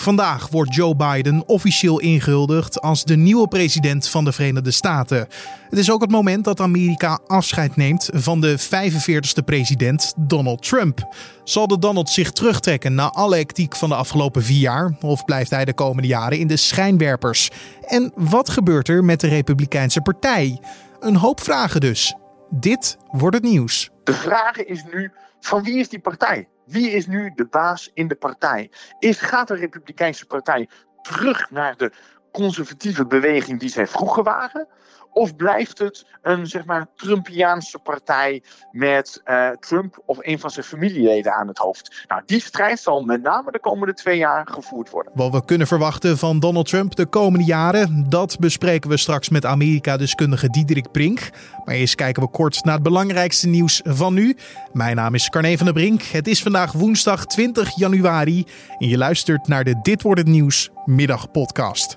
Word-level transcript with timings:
Vandaag 0.00 0.48
wordt 0.48 0.74
Joe 0.74 0.96
Biden 0.96 1.42
officieel 1.46 2.00
ingehuldigd 2.00 2.80
als 2.80 3.04
de 3.04 3.16
nieuwe 3.16 3.48
president 3.48 4.08
van 4.08 4.24
de 4.24 4.32
Verenigde 4.32 4.70
Staten. 4.70 5.28
Het 5.68 5.78
is 5.78 5.90
ook 5.90 6.00
het 6.00 6.10
moment 6.10 6.44
dat 6.44 6.60
Amerika 6.60 7.18
afscheid 7.26 7.76
neemt 7.76 8.10
van 8.12 8.40
de 8.40 8.58
45ste 8.60 9.44
president 9.44 10.12
Donald 10.16 10.62
Trump. 10.62 11.14
Zal 11.44 11.66
de 11.66 11.78
Donald 11.78 12.08
zich 12.08 12.30
terugtrekken 12.30 12.94
na 12.94 13.10
alle 13.10 13.36
hectiek 13.36 13.76
van 13.76 13.88
de 13.88 13.94
afgelopen 13.94 14.42
vier 14.42 14.60
jaar? 14.60 14.96
Of 15.00 15.24
blijft 15.24 15.50
hij 15.50 15.64
de 15.64 15.74
komende 15.74 16.08
jaren 16.08 16.38
in 16.38 16.46
de 16.46 16.56
schijnwerpers? 16.56 17.50
En 17.86 18.12
wat 18.14 18.48
gebeurt 18.48 18.88
er 18.88 19.04
met 19.04 19.20
de 19.20 19.28
Republikeinse 19.28 20.00
Partij? 20.00 20.60
Een 21.00 21.16
hoop 21.16 21.40
vragen 21.40 21.80
dus. 21.80 22.14
Dit 22.50 22.96
wordt 23.10 23.36
het 23.36 23.44
nieuws. 23.44 23.90
De 24.04 24.14
vraag 24.14 24.56
is 24.56 24.84
nu: 24.92 25.10
van 25.40 25.62
wie 25.62 25.78
is 25.78 25.88
die 25.88 26.00
partij? 26.00 26.48
Wie 26.70 26.90
is 26.90 27.06
nu 27.06 27.32
de 27.34 27.46
baas 27.46 27.90
in 27.94 28.08
de 28.08 28.14
partij? 28.14 28.70
Is, 28.98 29.20
gaat 29.20 29.48
de 29.48 29.54
Republikeinse 29.54 30.26
Partij 30.26 30.68
terug 31.02 31.50
naar 31.50 31.76
de 31.76 31.92
conservatieve 32.32 33.06
beweging 33.06 33.60
die 33.60 33.68
zij 33.68 33.86
vroeger 33.86 34.22
waren? 34.22 34.68
Of 35.12 35.36
blijft 35.36 35.78
het 35.78 36.06
een 36.22 36.46
zeg 36.46 36.64
maar, 36.64 36.86
Trumpiaanse 36.96 37.78
partij 37.78 38.42
met 38.72 39.22
uh, 39.24 39.48
Trump 39.48 40.02
of 40.06 40.18
een 40.20 40.38
van 40.38 40.50
zijn 40.50 40.66
familieleden 40.66 41.32
aan 41.34 41.48
het 41.48 41.58
hoofd? 41.58 42.04
Nou, 42.08 42.22
die 42.26 42.40
strijd 42.40 42.78
zal 42.78 43.02
met 43.02 43.22
name 43.22 43.52
de 43.52 43.60
komende 43.60 43.94
twee 43.94 44.18
jaar 44.18 44.46
gevoerd 44.50 44.90
worden. 44.90 45.12
Wat 45.14 45.32
we 45.32 45.44
kunnen 45.44 45.66
verwachten 45.66 46.18
van 46.18 46.40
Donald 46.40 46.68
Trump 46.68 46.96
de 46.96 47.06
komende 47.06 47.44
jaren, 47.44 48.04
dat 48.08 48.38
bespreken 48.38 48.90
we 48.90 48.96
straks 48.96 49.28
met 49.28 49.44
Amerika-deskundige 49.44 50.48
Diederik 50.48 50.90
Brink. 50.92 51.30
Maar 51.64 51.74
eerst 51.74 51.94
kijken 51.94 52.22
we 52.22 52.28
kort 52.28 52.64
naar 52.64 52.74
het 52.74 52.82
belangrijkste 52.82 53.48
nieuws 53.48 53.80
van 53.84 54.14
nu. 54.14 54.36
Mijn 54.72 54.96
naam 54.96 55.14
is 55.14 55.28
Carne 55.28 55.56
van 55.56 55.66
der 55.66 55.74
Brink. 55.74 56.02
Het 56.02 56.28
is 56.28 56.42
vandaag 56.42 56.72
woensdag 56.72 57.26
20 57.26 57.76
januari 57.76 58.44
en 58.78 58.88
je 58.88 58.98
luistert 58.98 59.48
naar 59.48 59.64
de 59.64 59.78
Dit 59.82 60.02
wordt 60.02 60.20
het 60.20 60.28
nieuws 60.28 60.70
middagpodcast. 60.84 61.92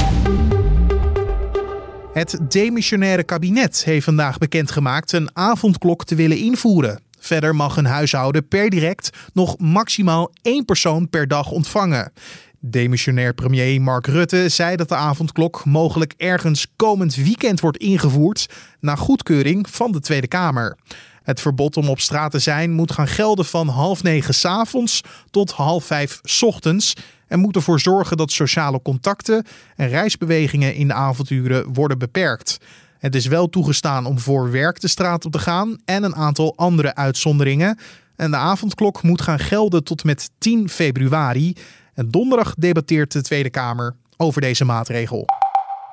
Het 2.14 2.40
demissionaire 2.50 3.24
kabinet 3.24 3.84
heeft 3.84 4.04
vandaag 4.04 4.38
bekendgemaakt 4.38 5.12
een 5.12 5.30
avondklok 5.34 6.06
te 6.06 6.16
willen 6.16 6.38
invoeren. 6.38 7.02
Verder 7.20 7.56
mag 7.56 7.78
een 7.78 7.86
huishouden 7.86 8.48
per 8.48 8.70
direct 8.70 9.10
nog 9.34 9.58
maximaal 9.58 10.32
één 10.42 10.66
persoon 10.66 11.10
per 11.10 11.28
dag 11.28 11.52
ontvangen. 11.52 12.14
Demissionair 12.60 13.34
premier 13.34 13.82
Mark 13.82 14.08
Rutte 14.08 14.50
zei 14.50 14.76
dat 14.76 14.90
de 14.90 14.96
avondklok 14.96 15.66
mogelijk 15.66 16.14
ergens 16.18 16.68
komend 16.76 17.16
weekend 17.16 17.60
wordt 17.60 17.78
ingevoerd 17.78 18.50
na 18.80 18.96
goedkeuring 18.96 19.70
van 19.70 19.92
de 19.92 20.00
Tweede 20.00 20.28
Kamer. 20.28 20.78
Het 21.24 21.42
verbod 21.42 21.78
om 21.78 21.90
op 21.90 22.00
straat 22.00 22.32
te 22.32 22.40
zijn 22.40 22.72
moet 22.72 22.92
gaan 22.92 23.08
gelden 23.08 23.46
van 23.46 23.68
half 23.68 24.04
negen 24.04 24.34
s 24.34 24.46
avonds 24.46 25.02
tot 25.30 25.52
half 25.52 25.86
vijf 25.86 26.20
s 26.24 26.44
ochtends 26.44 26.94
en 27.34 27.40
moet 27.40 27.56
ervoor 27.56 27.80
zorgen 27.80 28.18
dat 28.18 28.32
sociale 28.32 28.82
contacten 28.82 29.46
en 29.76 29.88
reisbewegingen 29.88 30.76
in 30.76 30.88
de 30.88 30.94
avonduren 30.94 31.74
worden 31.74 31.98
beperkt. 31.98 32.58
Het 33.00 33.16
is 33.16 33.26
wel 33.26 33.50
toegestaan 33.50 34.06
om 34.06 34.20
voor 34.20 34.52
werk 34.52 34.80
de 34.80 34.88
straat 34.88 35.26
op 35.26 35.32
te 35.32 35.40
gaan 35.40 35.78
en 35.86 36.04
een 36.04 36.16
aantal 36.16 36.54
andere 36.56 36.96
uitzonderingen. 36.96 37.78
En 38.16 38.32
de 38.32 38.38
avondklok 38.38 39.04
moet 39.04 39.22
gaan 39.22 39.40
gelden 39.40 39.84
tot 39.84 40.04
met 40.04 40.30
10 40.38 40.70
februari. 40.70 41.56
En 41.94 42.10
donderdag 42.10 42.54
debatteert 42.58 43.12
de 43.12 43.22
Tweede 43.22 43.50
Kamer 43.50 43.96
over 44.18 44.42
deze 44.42 44.66
maatregel. 44.66 45.26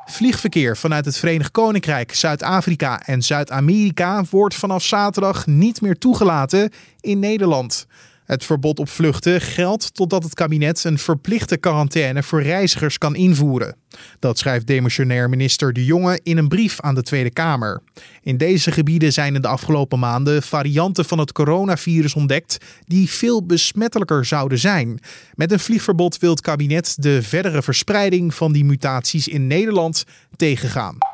Vliegverkeer 0.05 0.77
vanuit 0.77 1.05
het 1.05 1.17
Verenigd 1.17 1.51
Koninkrijk, 1.51 2.15
Zuid-Afrika 2.15 3.03
en 3.03 3.23
Zuid-Amerika 3.23 4.25
wordt 4.31 4.55
vanaf 4.55 4.83
zaterdag 4.83 5.47
niet 5.47 5.81
meer 5.81 5.99
toegelaten 5.99 6.71
in 7.01 7.19
Nederland. 7.19 7.87
Het 8.31 8.45
verbod 8.45 8.79
op 8.79 8.89
vluchten 8.89 9.41
geldt 9.41 9.95
totdat 9.95 10.23
het 10.23 10.35
kabinet 10.35 10.85
een 10.85 10.99
verplichte 10.99 11.57
quarantaine 11.57 12.23
voor 12.23 12.43
reizigers 12.43 12.99
kan 12.99 13.17
invoeren. 13.17 13.77
Dat 14.19 14.39
schrijft 14.39 14.67
demissionair 14.67 15.29
minister 15.29 15.73
De 15.73 15.85
Jonge 15.85 16.21
in 16.23 16.37
een 16.37 16.49
brief 16.49 16.81
aan 16.81 16.95
de 16.95 17.03
Tweede 17.03 17.31
Kamer. 17.31 17.83
In 18.23 18.37
deze 18.37 18.73
gebieden 18.73 19.13
zijn 19.13 19.35
in 19.35 19.41
de 19.41 19.49
afgelopen 19.49 19.99
maanden 19.99 20.43
varianten 20.43 21.05
van 21.05 21.19
het 21.19 21.33
coronavirus 21.33 22.15
ontdekt 22.15 22.65
die 22.85 23.11
veel 23.11 23.47
besmettelijker 23.47 24.25
zouden 24.25 24.59
zijn. 24.59 25.01
Met 25.35 25.53
een 25.53 25.61
vliegverbod 25.61 26.19
wil 26.19 26.31
het 26.31 26.41
kabinet 26.41 26.95
de 26.99 27.23
verdere 27.23 27.63
verspreiding 27.63 28.35
van 28.35 28.53
die 28.53 28.65
mutaties 28.65 29.29
in 29.29 29.47
Nederland 29.47 30.05
tegengaan. 30.37 31.10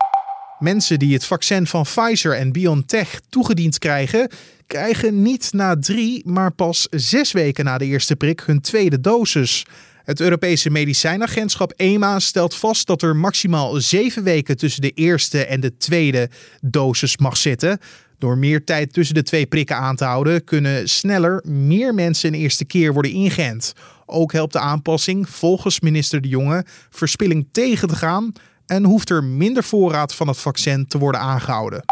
Mensen 0.59 0.99
die 0.99 1.13
het 1.13 1.25
vaccin 1.25 1.67
van 1.67 1.83
Pfizer 1.83 2.37
en 2.37 2.53
BioNTech 2.53 3.21
toegediend 3.29 3.79
krijgen, 3.79 4.31
krijgen 4.67 5.23
niet 5.23 5.53
na 5.53 5.79
drie, 5.79 6.23
maar 6.29 6.53
pas 6.53 6.87
zes 6.91 7.33
weken 7.33 7.65
na 7.65 7.79
de 7.79 7.85
eerste 7.85 8.17
prik 8.17 8.41
hun 8.41 8.61
tweede 8.61 9.01
dosis. 9.01 9.67
Het 10.05 10.21
Europese 10.21 10.71
medicijnagentschap 10.71 11.73
EMA 11.77 12.19
stelt 12.19 12.55
vast 12.55 12.87
dat 12.87 13.03
er 13.03 13.17
maximaal 13.17 13.81
zeven 13.81 14.23
weken 14.23 14.57
tussen 14.57 14.83
de 14.83 14.91
eerste 14.91 15.45
en 15.45 15.61
de 15.61 15.77
tweede 15.77 16.31
dosis 16.61 17.17
mag 17.17 17.37
zitten. 17.37 17.79
Door 18.19 18.39
meer 18.39 18.65
tijd 18.65 18.93
tussen 18.93 19.15
de 19.15 19.23
twee 19.23 19.47
prikken 19.47 19.77
aan 19.77 19.97
te 19.97 20.05
houden, 20.05 20.45
kunnen 20.45 20.89
sneller 20.89 21.45
meer 21.47 21.95
mensen 21.95 22.35
een 22.35 22.41
eerste 22.41 22.65
keer 22.65 22.93
worden 22.93 23.13
ingeënt. 23.13 23.73
Ook 24.07 24.33
helpt 24.33 24.53
de 24.53 24.59
aanpassing, 24.59 25.29
volgens 25.29 25.81
minister 25.81 26.21
De 26.21 26.29
Jonge, 26.29 26.65
verspilling 26.91 27.49
tegen 27.53 27.89
te 27.89 27.97
gaan 27.97 28.33
en 28.67 28.85
hoeft 28.85 29.11
er 29.11 29.25
minder 29.25 29.65
voorraad 29.65 30.15
van 30.15 30.29
het 30.29 30.39
vaccin 30.39 30.87
te 30.87 30.99
worden 30.99 31.21
aangehouden. 31.21 31.85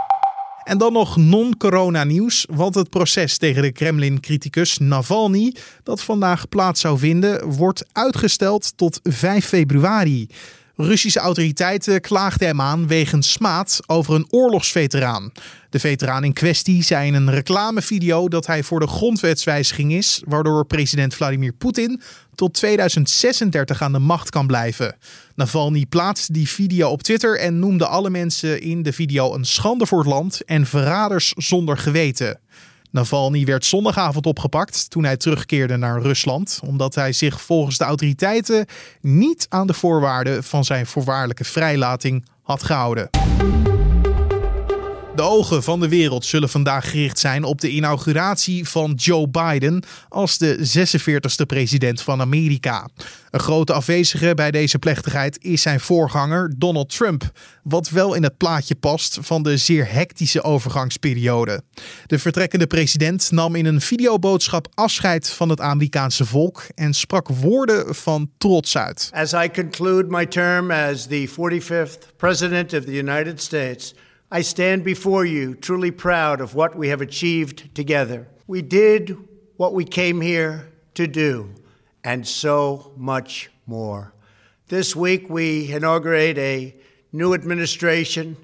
En 0.64 0.78
dan 0.78 0.92
nog 0.92 1.16
non-corona 1.16 2.04
nieuws, 2.04 2.46
want 2.50 2.74
het 2.74 2.90
proces 2.90 3.38
tegen 3.38 3.62
de 3.62 3.72
Kremlin-criticus 3.72 4.78
Navalny, 4.78 5.54
dat 5.82 6.02
vandaag 6.02 6.48
plaats 6.48 6.80
zou 6.80 6.98
vinden, 6.98 7.50
wordt 7.52 7.84
uitgesteld 7.92 8.76
tot 8.76 9.00
5 9.02 9.46
februari. 9.46 10.28
Russische 10.76 11.20
autoriteiten 11.20 12.00
klaagden 12.00 12.46
hem 12.48 12.60
aan 12.60 12.86
wegens 12.86 13.32
smaad 13.32 13.80
over 13.86 14.14
een 14.14 14.26
oorlogsveteraan. 14.30 15.32
De 15.70 15.78
veteraan 15.78 16.24
in 16.24 16.32
kwestie 16.32 16.82
zei 16.82 17.06
in 17.06 17.14
een 17.14 17.30
reclamevideo 17.30 18.28
dat 18.28 18.46
hij 18.46 18.62
voor 18.62 18.80
de 18.80 18.86
grondwetswijziging 18.86 19.92
is, 19.92 20.22
waardoor 20.26 20.66
president 20.66 21.14
Vladimir 21.14 21.52
Poetin 21.52 22.00
tot 22.34 22.54
2036 22.54 23.82
aan 23.82 23.92
de 23.92 23.98
macht 23.98 24.30
kan 24.30 24.46
blijven. 24.46 24.96
Navalny 25.34 25.86
plaatste 25.88 26.32
die 26.32 26.48
video 26.48 26.88
op 26.88 27.02
Twitter 27.02 27.38
en 27.38 27.58
noemde 27.58 27.86
alle 27.86 28.10
mensen 28.10 28.60
in 28.60 28.82
de 28.82 28.92
video 28.92 29.34
een 29.34 29.44
schande 29.44 29.86
voor 29.86 29.98
het 29.98 30.08
land 30.08 30.44
en 30.44 30.66
verraders 30.66 31.32
zonder 31.36 31.78
geweten. 31.78 32.40
Navalny 32.94 33.44
werd 33.44 33.64
zondagavond 33.64 34.26
opgepakt 34.26 34.90
toen 34.90 35.04
hij 35.04 35.16
terugkeerde 35.16 35.76
naar 35.76 36.02
Rusland, 36.02 36.60
omdat 36.66 36.94
hij 36.94 37.12
zich 37.12 37.40
volgens 37.40 37.78
de 37.78 37.84
autoriteiten 37.84 38.66
niet 39.00 39.46
aan 39.48 39.66
de 39.66 39.74
voorwaarden 39.74 40.44
van 40.44 40.64
zijn 40.64 40.86
voorwaardelijke 40.86 41.44
vrijlating 41.44 42.24
had 42.42 42.62
gehouden. 42.62 43.10
De 45.14 45.22
ogen 45.22 45.62
van 45.62 45.80
de 45.80 45.88
wereld 45.88 46.24
zullen 46.24 46.48
vandaag 46.48 46.90
gericht 46.90 47.18
zijn 47.18 47.44
op 47.44 47.60
de 47.60 47.70
inauguratie 47.70 48.68
van 48.68 48.92
Joe 48.92 49.28
Biden 49.28 49.82
als 50.08 50.38
de 50.38 50.58
46e 50.58 51.46
president 51.46 52.02
van 52.02 52.20
Amerika. 52.20 52.88
Een 53.30 53.40
grote 53.40 53.72
afwezige 53.72 54.34
bij 54.34 54.50
deze 54.50 54.78
plechtigheid 54.78 55.44
is 55.44 55.62
zijn 55.62 55.80
voorganger 55.80 56.54
Donald 56.56 56.96
Trump, 56.96 57.30
wat 57.62 57.88
wel 57.88 58.14
in 58.14 58.22
het 58.22 58.36
plaatje 58.36 58.74
past 58.74 59.18
van 59.20 59.42
de 59.42 59.56
zeer 59.56 59.92
hectische 59.92 60.42
overgangsperiode. 60.42 61.62
De 62.06 62.18
vertrekkende 62.18 62.66
president 62.66 63.30
nam 63.30 63.54
in 63.54 63.66
een 63.66 63.80
videoboodschap 63.80 64.68
afscheid 64.74 65.30
van 65.30 65.48
het 65.48 65.60
Amerikaanse 65.60 66.24
volk 66.24 66.62
en 66.74 66.94
sprak 66.94 67.28
woorden 67.28 67.94
van 67.94 68.30
trots 68.38 68.76
uit. 68.76 69.10
As 69.12 69.32
I 69.32 69.50
conclude 69.50 70.04
my 70.08 70.26
term 70.26 70.70
as 70.70 71.06
the 71.06 71.28
45th 71.28 72.16
president 72.16 72.72
of 72.72 72.84
the 72.84 72.96
United 72.96 73.42
States, 73.42 73.94
I 74.34 74.40
stand 74.40 74.82
before 74.82 75.24
you 75.24 75.54
truly 75.54 75.92
proud 75.92 76.40
of 76.40 76.56
what 76.56 76.74
we 76.74 76.88
have 76.88 77.00
achieved 77.00 77.72
together. 77.72 78.26
We 78.48 78.62
did 78.62 79.16
what 79.56 79.74
we 79.74 79.84
came 79.84 80.20
here 80.20 80.72
to 80.94 81.06
do, 81.06 81.54
and 82.02 82.26
so 82.26 82.90
much 82.96 83.48
more. 83.64 84.12
This 84.66 84.96
week, 84.96 85.30
we 85.30 85.72
inaugurate 85.72 86.36
a 86.36 86.74
new 87.12 87.32
administration 87.32 88.36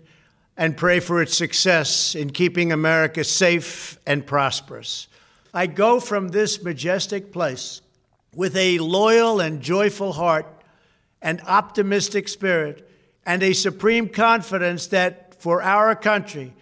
and 0.56 0.76
pray 0.76 1.00
for 1.00 1.20
its 1.22 1.36
success 1.36 2.14
in 2.14 2.30
keeping 2.30 2.70
America 2.70 3.24
safe 3.24 3.98
and 4.06 4.24
prosperous. 4.24 5.08
I 5.52 5.66
go 5.66 5.98
from 5.98 6.28
this 6.28 6.62
majestic 6.62 7.32
place 7.32 7.80
with 8.32 8.54
a 8.54 8.78
loyal 8.78 9.40
and 9.40 9.60
joyful 9.60 10.12
heart, 10.12 10.46
an 11.20 11.40
optimistic 11.48 12.28
spirit, 12.28 12.88
and 13.26 13.42
a 13.42 13.54
supreme 13.54 14.08
confidence 14.08 14.86
that 14.86 15.29
for 15.40 15.62
our 15.62 15.98
country 15.98 16.52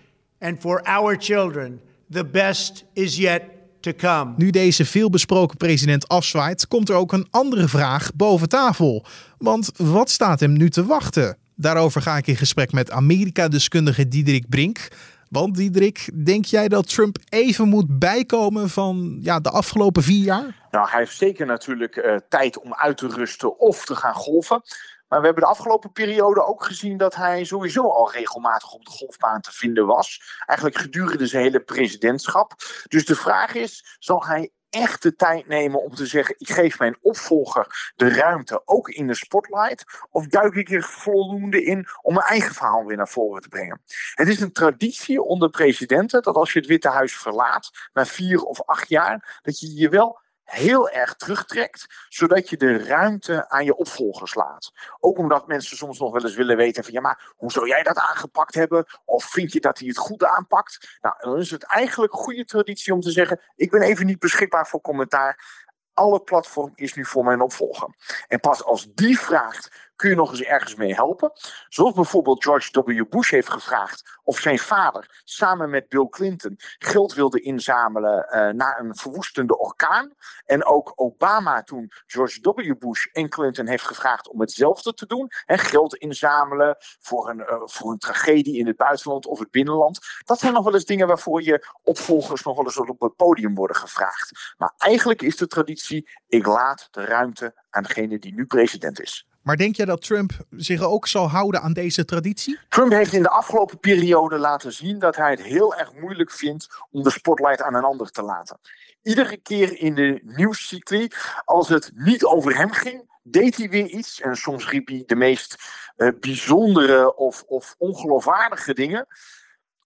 and 0.41 0.61
for 0.61 0.83
our 0.83 1.17
children, 1.19 1.81
the 2.11 2.25
best 2.25 2.85
is 2.93 3.17
yet 3.17 3.43
to 3.81 3.93
come. 3.93 4.35
Nu 4.37 4.51
deze 4.51 4.85
veelbesproken 4.85 5.57
president 5.57 6.09
afzwaait, 6.09 6.69
komt 6.69 6.89
er 6.89 6.95
ook 6.95 7.13
een 7.13 7.27
andere 7.31 7.69
vraag 7.69 8.15
boven 8.15 8.49
tafel. 8.49 9.05
Want 9.39 9.71
wat 9.77 10.11
staat 10.11 10.41
hem 10.41 10.53
nu 10.53 10.71
te 10.71 10.85
wachten? 10.85 11.37
Daarover 11.55 12.03
ga 12.03 12.17
ik 12.17 12.27
in 12.27 12.37
gesprek 12.37 12.73
met 12.73 12.91
Amerika-deskundige 12.91 14.09
Diederik 14.09 14.49
Brink. 14.49 14.89
Want 15.29 15.57
Diederik, 15.57 16.11
denk 16.25 16.45
jij 16.45 16.69
dat 16.69 16.89
Trump 16.89 17.19
even 17.29 17.69
moet 17.69 17.99
bijkomen 17.99 18.69
van 18.69 19.19
ja, 19.21 19.41
de 19.41 19.51
afgelopen 19.51 20.03
vier 20.03 20.25
jaar? 20.25 20.67
Nou, 20.71 20.89
hij 20.89 20.99
heeft 20.99 21.17
zeker 21.17 21.47
natuurlijk 21.47 21.97
uh, 21.97 22.17
tijd 22.29 22.61
om 22.61 22.75
uit 22.75 22.97
te 22.97 23.07
rusten 23.07 23.59
of 23.59 23.85
te 23.85 23.97
gaan 23.97 24.15
golven. 24.15 24.63
Maar 25.09 25.21
we 25.21 25.27
hebben 25.27 25.45
de 25.45 25.51
afgelopen 25.51 25.93
periode 25.93 26.45
ook 26.45 26.65
gezien 26.65 26.97
dat 26.97 27.15
hij 27.15 27.45
sowieso 27.45 27.91
al 27.91 28.13
regelmatig 28.13 28.73
op 28.73 28.85
de 28.85 28.91
golfbaan 28.91 29.41
te 29.41 29.53
vinden 29.53 29.87
was. 29.87 30.37
Eigenlijk 30.47 30.79
gedurende 30.79 31.27
zijn 31.27 31.43
hele 31.43 31.61
presidentschap. 31.61 32.55
Dus 32.89 33.05
de 33.05 33.17
vraag 33.17 33.55
is: 33.55 33.97
zal 33.99 34.25
hij 34.25 34.53
echt 34.71 35.03
de 35.03 35.15
tijd 35.15 35.47
nemen 35.47 35.83
om 35.83 35.95
te 35.95 36.07
zeggen: 36.07 36.35
ik 36.39 36.51
geef 36.51 36.79
mijn 36.79 36.99
opvolger 37.01 37.93
de 37.97 38.09
ruimte, 38.09 38.63
ook 38.65 38.89
in 38.89 39.07
de 39.07 39.15
spotlight? 39.15 39.85
Of 40.11 40.27
duik 40.27 40.55
ik 40.55 40.71
er 40.71 40.83
voldoende 40.83 41.65
in 41.65 41.87
om 42.03 42.15
mijn 42.15 42.27
eigen 42.27 42.55
verhaal 42.55 42.85
weer 42.85 42.97
naar 42.97 43.09
voren 43.09 43.43
te 43.43 43.49
brengen? 43.49 43.83
Het 44.15 44.29
is 44.29 44.41
een 44.41 44.53
traditie 44.53 45.23
onder 45.23 45.51
presidenten 45.51 46.23
dat 46.23 46.35
als 46.35 46.53
je 46.53 46.59
het 46.59 46.69
Witte 46.69 46.89
Huis 46.89 47.17
verlaat 47.17 47.71
na 47.93 48.07
vier 48.07 48.43
of 48.43 48.63
acht 48.63 48.89
jaar, 48.89 49.41
dat 49.43 49.61
je 49.61 49.75
je 49.75 49.89
wel 49.89 50.21
heel 50.49 50.91
erg 50.91 51.15
terugtrekt, 51.15 51.87
zodat 52.09 52.49
je 52.49 52.57
de 52.57 52.85
ruimte 52.85 53.49
aan 53.49 53.65
je 53.65 53.77
opvolgers 53.77 54.35
laat. 54.35 54.73
Ook 55.01 55.19
omdat 55.19 55.47
mensen 55.47 55.77
soms 55.77 55.99
nog 55.99 56.13
wel 56.13 56.23
eens 56.23 56.35
willen 56.35 56.57
weten 56.57 56.85
van 56.85 56.93
ja, 56.93 57.01
maar 57.01 57.33
hoe 57.37 57.53
zou 57.53 57.69
jij 57.69 57.83
dat 57.83 57.99
aangepakt 57.99 58.55
hebben? 58.55 58.87
Of 59.05 59.25
vind 59.25 59.53
je 59.53 59.61
dat 59.61 59.79
hij 59.79 59.89
het 59.89 59.99
goed 59.99 60.25
aanpakt? 60.25 60.99
Nou, 61.01 61.15
dan 61.19 61.39
is 61.39 61.51
het 61.51 61.63
eigenlijk 61.63 62.13
een 62.13 62.19
goede 62.19 62.45
traditie 62.45 62.93
om 62.93 63.01
te 63.01 63.11
zeggen, 63.11 63.41
ik 63.57 63.71
ben 63.71 63.83
even 63.83 64.07
niet 64.07 64.19
beschikbaar 64.19 64.67
voor 64.67 64.81
commentaar. 64.81 65.67
Alle 65.93 66.21
platform 66.21 66.73
is 66.75 66.95
nu 66.95 67.05
voor 67.05 67.25
mijn 67.25 67.41
opvolger. 67.41 67.95
En 68.29 68.41
pas 68.41 68.65
als 68.65 68.89
die 68.95 69.21
vraagt, 69.21 69.91
kun 69.97 70.11
je 70.11 70.17
nog 70.17 70.31
eens 70.31 70.43
ergens 70.43 70.75
mee 70.75 70.95
helpen? 70.95 71.33
Zoals 71.69 71.95
bijvoorbeeld 71.95 72.45
George 72.45 72.83
W. 72.83 73.09
Bush 73.09 73.31
heeft 73.31 73.51
gevraagd 73.51 74.18
of 74.29 74.39
zijn 74.39 74.59
vader 74.59 75.23
samen 75.25 75.71
met 75.71 75.89
Bill 75.89 76.09
Clinton 76.09 76.55
geld 76.79 77.15
wilde 77.15 77.41
inzamelen 77.41 78.27
uh, 78.31 78.49
na 78.49 78.79
een 78.79 78.97
verwoestende 78.97 79.59
orkaan. 79.59 80.13
En 80.47 80.65
ook 80.65 80.93
Obama 80.95 81.63
toen 81.63 81.93
George 82.07 82.41
W. 82.41 82.79
Bush 82.79 83.07
en 83.13 83.29
Clinton 83.29 83.67
heeft 83.67 83.85
gevraagd 83.85 84.29
om 84.29 84.41
hetzelfde 84.41 84.95
te 84.95 85.07
doen. 85.07 85.31
Hè, 85.31 85.59
geld 85.59 85.95
inzamelen 85.95 86.77
voor 86.79 87.29
een, 87.29 87.39
uh, 87.39 87.63
voor 87.65 87.91
een 87.91 87.99
tragedie 87.99 88.59
in 88.59 88.67
het 88.67 88.77
buitenland 88.77 89.27
of 89.27 89.39
het 89.39 89.51
binnenland. 89.51 89.99
Dat 90.25 90.39
zijn 90.39 90.53
nog 90.53 90.65
wel 90.65 90.75
eens 90.75 90.85
dingen 90.85 91.07
waarvoor 91.07 91.43
je 91.43 91.67
opvolgers 91.83 92.43
nog 92.43 92.57
wel 92.57 92.65
eens 92.65 92.79
op 92.79 93.01
het 93.01 93.17
podium 93.17 93.55
worden 93.55 93.77
gevraagd. 93.77 94.55
Maar 94.57 94.73
eigenlijk 94.79 95.23
is 95.23 95.37
de 95.37 95.47
traditie, 95.47 96.09
ik 96.27 96.47
laat 96.47 96.89
de 96.91 97.05
ruimte 97.05 97.55
aan 97.71 97.83
degene 97.83 98.19
die 98.19 98.35
nu 98.35 98.47
president 98.47 99.01
is. 99.01 99.27
Maar 99.49 99.57
denk 99.57 99.77
je 99.77 99.87
dat 99.87 100.03
Trump 100.03 100.31
zich 100.51 100.83
ook 100.83 101.07
zal 101.07 101.29
houden 101.29 101.63
aan 101.63 101.73
deze 101.73 102.05
traditie? 102.05 102.59
Trump 102.69 102.93
heeft 102.93 103.13
in 103.13 103.23
de 103.23 103.29
afgelopen 103.31 103.79
periode 103.79 104.18
laten 104.27 104.73
zien 104.73 104.99
dat 104.99 105.17
hij 105.17 105.31
het 105.31 105.43
heel 105.43 105.75
erg 105.75 105.93
moeilijk 105.93 106.31
vindt 106.31 106.67
om 106.91 107.03
de 107.03 107.11
spotlight 107.11 107.63
aan 107.63 107.75
een 107.75 107.85
ander 107.85 108.11
te 108.11 108.23
laten. 108.23 108.61
Iedere 109.03 109.37
keer 109.37 109.79
in 109.79 109.95
de 109.95 110.21
nieuwscycli, 110.23 111.09
als 111.45 111.69
het 111.69 111.91
niet 111.95 112.25
over 112.25 112.57
hem 112.57 112.71
ging, 112.71 113.21
deed 113.23 113.57
hij 113.57 113.69
weer 113.69 113.87
iets. 113.87 114.21
En 114.21 114.37
soms 114.37 114.71
riep 114.71 114.89
hij 114.89 115.03
de 115.07 115.17
meest 115.17 115.57
uh, 115.97 116.11
bijzondere 116.21 117.17
of, 117.17 117.43
of 117.43 117.75
ongeloofwaardige 117.79 118.75
dingen. 118.75 119.07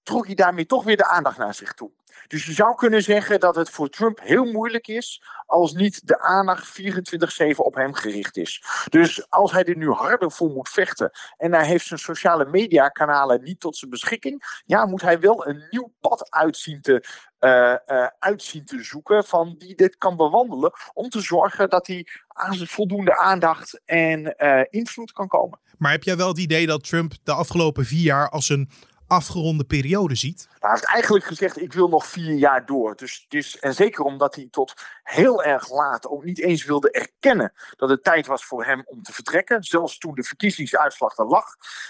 Trok 0.03 0.27
hij 0.27 0.35
daarmee 0.35 0.67
toch 0.67 0.85
weer 0.85 0.97
de 0.97 1.09
aandacht 1.09 1.39
naar 1.39 1.55
zich 1.55 1.73
toe. 1.73 1.91
Dus 2.27 2.47
je 2.47 2.53
zou 2.53 2.75
kunnen 2.75 3.03
zeggen 3.03 3.41
dat 3.41 3.55
het 3.55 3.71
voor 3.71 3.89
Trump 3.89 4.21
heel 4.21 4.45
moeilijk 4.45 4.87
is 4.89 5.23
als 5.47 5.73
niet 5.73 6.07
de 6.07 6.21
aandacht 6.21 6.81
24-7 6.81 7.57
op 7.57 7.75
hem 7.75 7.95
gericht 7.95 8.37
is. 8.37 8.65
Dus 8.89 9.31
als 9.31 9.53
hij 9.53 9.65
er 9.65 9.77
nu 9.77 9.91
harder 9.91 10.31
voor 10.31 10.51
moet 10.51 10.69
vechten 10.69 11.11
en 11.37 11.53
hij 11.53 11.67
heeft 11.67 11.87
zijn 11.87 12.01
sociale 12.01 12.45
media 12.45 12.89
kanalen 12.89 13.43
niet 13.43 13.61
tot 13.61 13.77
zijn 13.77 13.91
beschikking, 13.91 14.63
ja, 14.65 14.87
moet 14.87 15.03
hij 15.03 15.21
wel 15.21 15.47
een 15.47 15.67
nieuw 15.71 15.93
pad 16.01 16.31
uitzien 16.31 16.81
te, 16.81 17.05
uh, 17.41 17.75
uh, 17.87 18.07
uitzien 18.19 18.65
te 18.65 18.83
zoeken 18.83 19.25
van 19.25 19.55
die 19.59 19.75
dit 19.75 19.97
kan 19.97 20.17
bewandelen 20.17 20.73
om 20.93 21.09
te 21.09 21.21
zorgen 21.21 21.71
dat 21.71 21.87
hij 21.87 22.07
aan 22.29 22.55
zijn 22.55 22.69
voldoende 22.69 23.19
aandacht 23.19 23.81
en 23.85 24.35
uh, 24.39 24.61
invloed 24.71 25.13
kan 25.13 25.29
komen. 25.29 25.61
Maar 25.79 25.91
heb 25.93 26.03
jij 26.03 26.17
wel 26.17 26.29
het 26.29 26.39
idee 26.39 26.67
dat 26.67 26.85
Trump 26.85 27.13
de 27.23 27.33
afgelopen 27.33 27.85
vier 27.85 28.03
jaar 28.03 28.31
als 28.31 28.49
een 28.49 28.71
afgeronde 29.13 29.65
periode 29.65 30.15
ziet? 30.15 30.49
Hij 30.59 30.71
heeft 30.71 30.85
eigenlijk 30.85 31.25
gezegd, 31.25 31.61
ik 31.61 31.73
wil 31.73 31.89
nog 31.89 32.07
vier 32.07 32.35
jaar 32.35 32.67
door. 32.67 32.97
Dus, 32.97 33.27
dus, 33.29 33.59
en 33.59 33.75
zeker 33.75 34.05
omdat 34.05 34.35
hij 34.35 34.49
tot 34.51 34.75
heel 35.03 35.43
erg 35.43 35.71
laat 35.71 36.09
ook 36.09 36.25
niet 36.25 36.41
eens 36.41 36.65
wilde 36.65 36.91
erkennen 36.91 37.53
dat 37.77 37.89
het 37.89 38.05
tijd 38.05 38.27
was 38.27 38.45
voor 38.45 38.65
hem 38.65 38.83
om 38.85 39.03
te 39.03 39.13
vertrekken. 39.13 39.63
Zelfs 39.63 39.99
toen 39.99 40.15
de 40.15 40.23
verkiezingsuitslag 40.23 41.17
er 41.17 41.27
lag. 41.27 41.47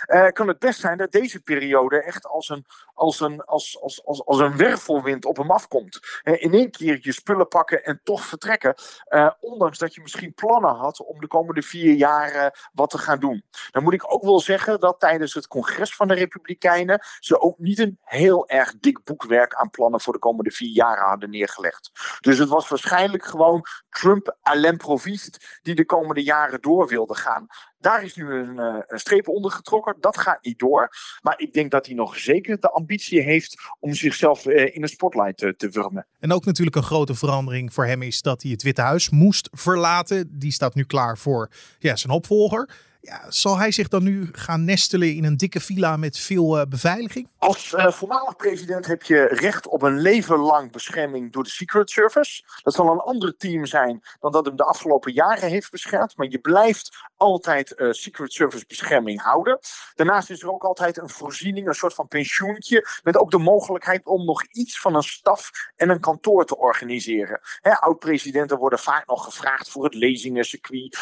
Uh, 0.06 0.28
kan 0.28 0.48
het 0.48 0.58
best 0.58 0.80
zijn 0.80 0.98
dat 0.98 1.12
deze 1.12 1.40
periode 1.40 2.02
echt 2.02 2.26
als 2.26 2.48
een, 2.48 2.66
als 2.94 3.20
een, 3.20 3.44
als, 3.44 3.80
als, 3.80 4.04
als, 4.24 4.38
een 4.38 4.56
wervelwind 4.56 5.24
op 5.24 5.36
hem 5.36 5.50
afkomt. 5.50 6.20
Uh, 6.24 6.42
in 6.42 6.54
één 6.54 6.70
keer 6.70 6.98
je 7.00 7.12
spullen 7.12 7.48
pakken 7.48 7.84
en 7.84 8.00
toch 8.04 8.24
vertrekken. 8.24 8.74
Uh, 9.08 9.30
ondanks 9.40 9.78
dat 9.78 9.94
je 9.94 10.00
misschien 10.00 10.34
plannen 10.34 10.74
had 10.74 11.00
om 11.00 11.20
de 11.20 11.26
komende 11.26 11.62
vier 11.62 11.94
jaar 11.94 12.70
wat 12.72 12.90
te 12.90 12.98
gaan 12.98 13.20
doen. 13.20 13.44
Dan 13.70 13.82
moet 13.82 13.92
ik 13.92 14.12
ook 14.12 14.22
wel 14.22 14.40
zeggen 14.40 14.80
dat 14.80 15.00
tijdens 15.00 15.34
het 15.34 15.46
congres 15.46 15.96
van 15.96 16.08
de 16.08 16.14
Republikeinen 16.14 17.00
ze 17.19 17.41
ook 17.41 17.59
niet 17.59 17.79
een 17.79 17.99
heel 18.03 18.49
erg 18.49 18.75
dik 18.81 19.05
boekwerk 19.05 19.55
aan 19.55 19.70
plannen 19.70 20.00
voor 20.00 20.12
de 20.12 20.19
komende 20.19 20.50
vier 20.50 20.73
jaar 20.73 21.09
hadden 21.09 21.31
neergelegd. 21.31 21.91
Dus 22.20 22.38
het 22.38 22.49
was 22.49 22.69
waarschijnlijk 22.69 23.25
gewoon 23.25 23.67
Trump 23.88 24.37
à 24.49 24.55
l'improviste 24.55 25.38
die 25.62 25.75
de 25.75 25.85
komende 25.85 26.23
jaren 26.23 26.61
door 26.61 26.88
wilde 26.88 27.14
gaan. 27.14 27.47
Daar 27.79 28.03
is 28.05 28.14
nu 28.14 28.35
een, 28.35 28.56
uh, 28.56 28.76
een, 28.87 28.99
streep 28.99 29.29
onder 29.29 29.50
getrokken. 29.50 29.97
Dat 30.00 30.19
gaat 30.19 30.44
niet 30.44 30.59
door. 30.59 30.88
Maar 31.23 31.38
ik 31.38 31.53
denk 31.53 31.70
dat 31.70 31.87
hij 31.87 31.94
nog 31.94 32.19
zeker 32.19 32.61
de 32.61 32.70
ambitie 32.70 33.20
heeft 33.20 33.62
om 33.81 33.94
zichzelf 33.94 34.47
uh, 34.47 34.75
in 34.75 34.81
de 34.81 34.88
spotlight 34.88 35.37
te, 35.37 35.56
te 35.56 35.69
wurmen. 35.69 36.06
En 36.19 36.32
ook 36.32 36.44
natuurlijk 36.44 36.76
een 36.76 36.82
grote 36.82 37.15
verandering 37.15 37.73
voor 37.73 37.87
hem 37.87 38.03
is 38.03 38.23
dat 38.23 38.43
hij 38.43 38.50
het 38.50 38.62
Witte 38.62 38.81
Huis 38.81 39.11
moest 39.11 39.49
verlaten. 39.53 40.38
Die 40.38 40.53
staat 40.53 40.75
nu 40.75 40.85
klaar 40.85 41.19
voor 41.19 41.50
ja, 41.79 41.97
zijn 41.97 42.12
opvolger. 42.12 42.70
Ja, 43.04 43.25
zal 43.28 43.58
hij 43.58 43.72
zich 43.72 43.88
dan 43.88 44.02
nu 44.02 44.28
gaan 44.32 44.64
nestelen 44.64 45.14
in 45.14 45.25
een 45.25 45.37
dikke 45.37 45.60
villa 45.60 45.96
met 45.96 46.19
veel 46.19 46.58
uh, 46.58 46.64
beveiliging? 46.69 47.28
Als 47.38 47.72
uh, 47.72 47.90
voormalig 47.90 48.37
president 48.37 48.87
heb 48.87 49.02
je 49.02 49.25
recht 49.25 49.66
op 49.66 49.82
een 49.82 50.00
leven 50.00 50.38
lang 50.38 50.72
bescherming 50.72 51.32
door 51.32 51.43
de 51.43 51.50
Secret 51.50 51.90
Service. 51.90 52.43
Dat 52.62 52.75
zal 52.75 52.90
een 52.90 52.99
ander 52.99 53.37
team 53.37 53.66
zijn 53.66 54.02
dan 54.20 54.32
dat 54.32 54.46
hem 54.46 54.56
de 54.56 54.64
afgelopen 54.64 55.12
jaren 55.12 55.49
heeft 55.49 55.70
beschermd. 55.70 56.16
Maar 56.16 56.26
je 56.28 56.38
blijft 56.38 56.96
altijd 57.16 57.75
uh, 57.76 57.93
Secret 57.93 58.32
Service 58.32 58.64
bescherming 58.69 59.22
houden. 59.22 59.58
Daarnaast 59.94 60.31
is 60.31 60.43
er 60.43 60.52
ook 60.52 60.64
altijd 60.64 60.98
een 60.98 61.08
voorziening, 61.08 61.69
een 61.69 61.75
soort 61.75 61.94
van 61.94 62.08
pensioentje. 62.08 62.87
Met 63.02 63.16
ook 63.16 63.31
de 63.31 63.38
mogelijkheid 63.38 64.06
om 64.06 64.25
nog 64.25 64.43
iets 64.43 64.81
van 64.81 64.94
een 64.94 65.02
staf 65.02 65.50
en 65.76 65.88
een 65.88 66.00
kantoor 66.00 66.46
te 66.46 66.56
organiseren. 66.56 67.40
Oud-presidenten 67.62 68.58
worden 68.58 68.78
vaak 68.78 69.06
nog 69.06 69.25
gevraagd 69.25 69.70
voor 69.70 69.84
het 69.84 69.94
lezingencircuit. 69.94 70.98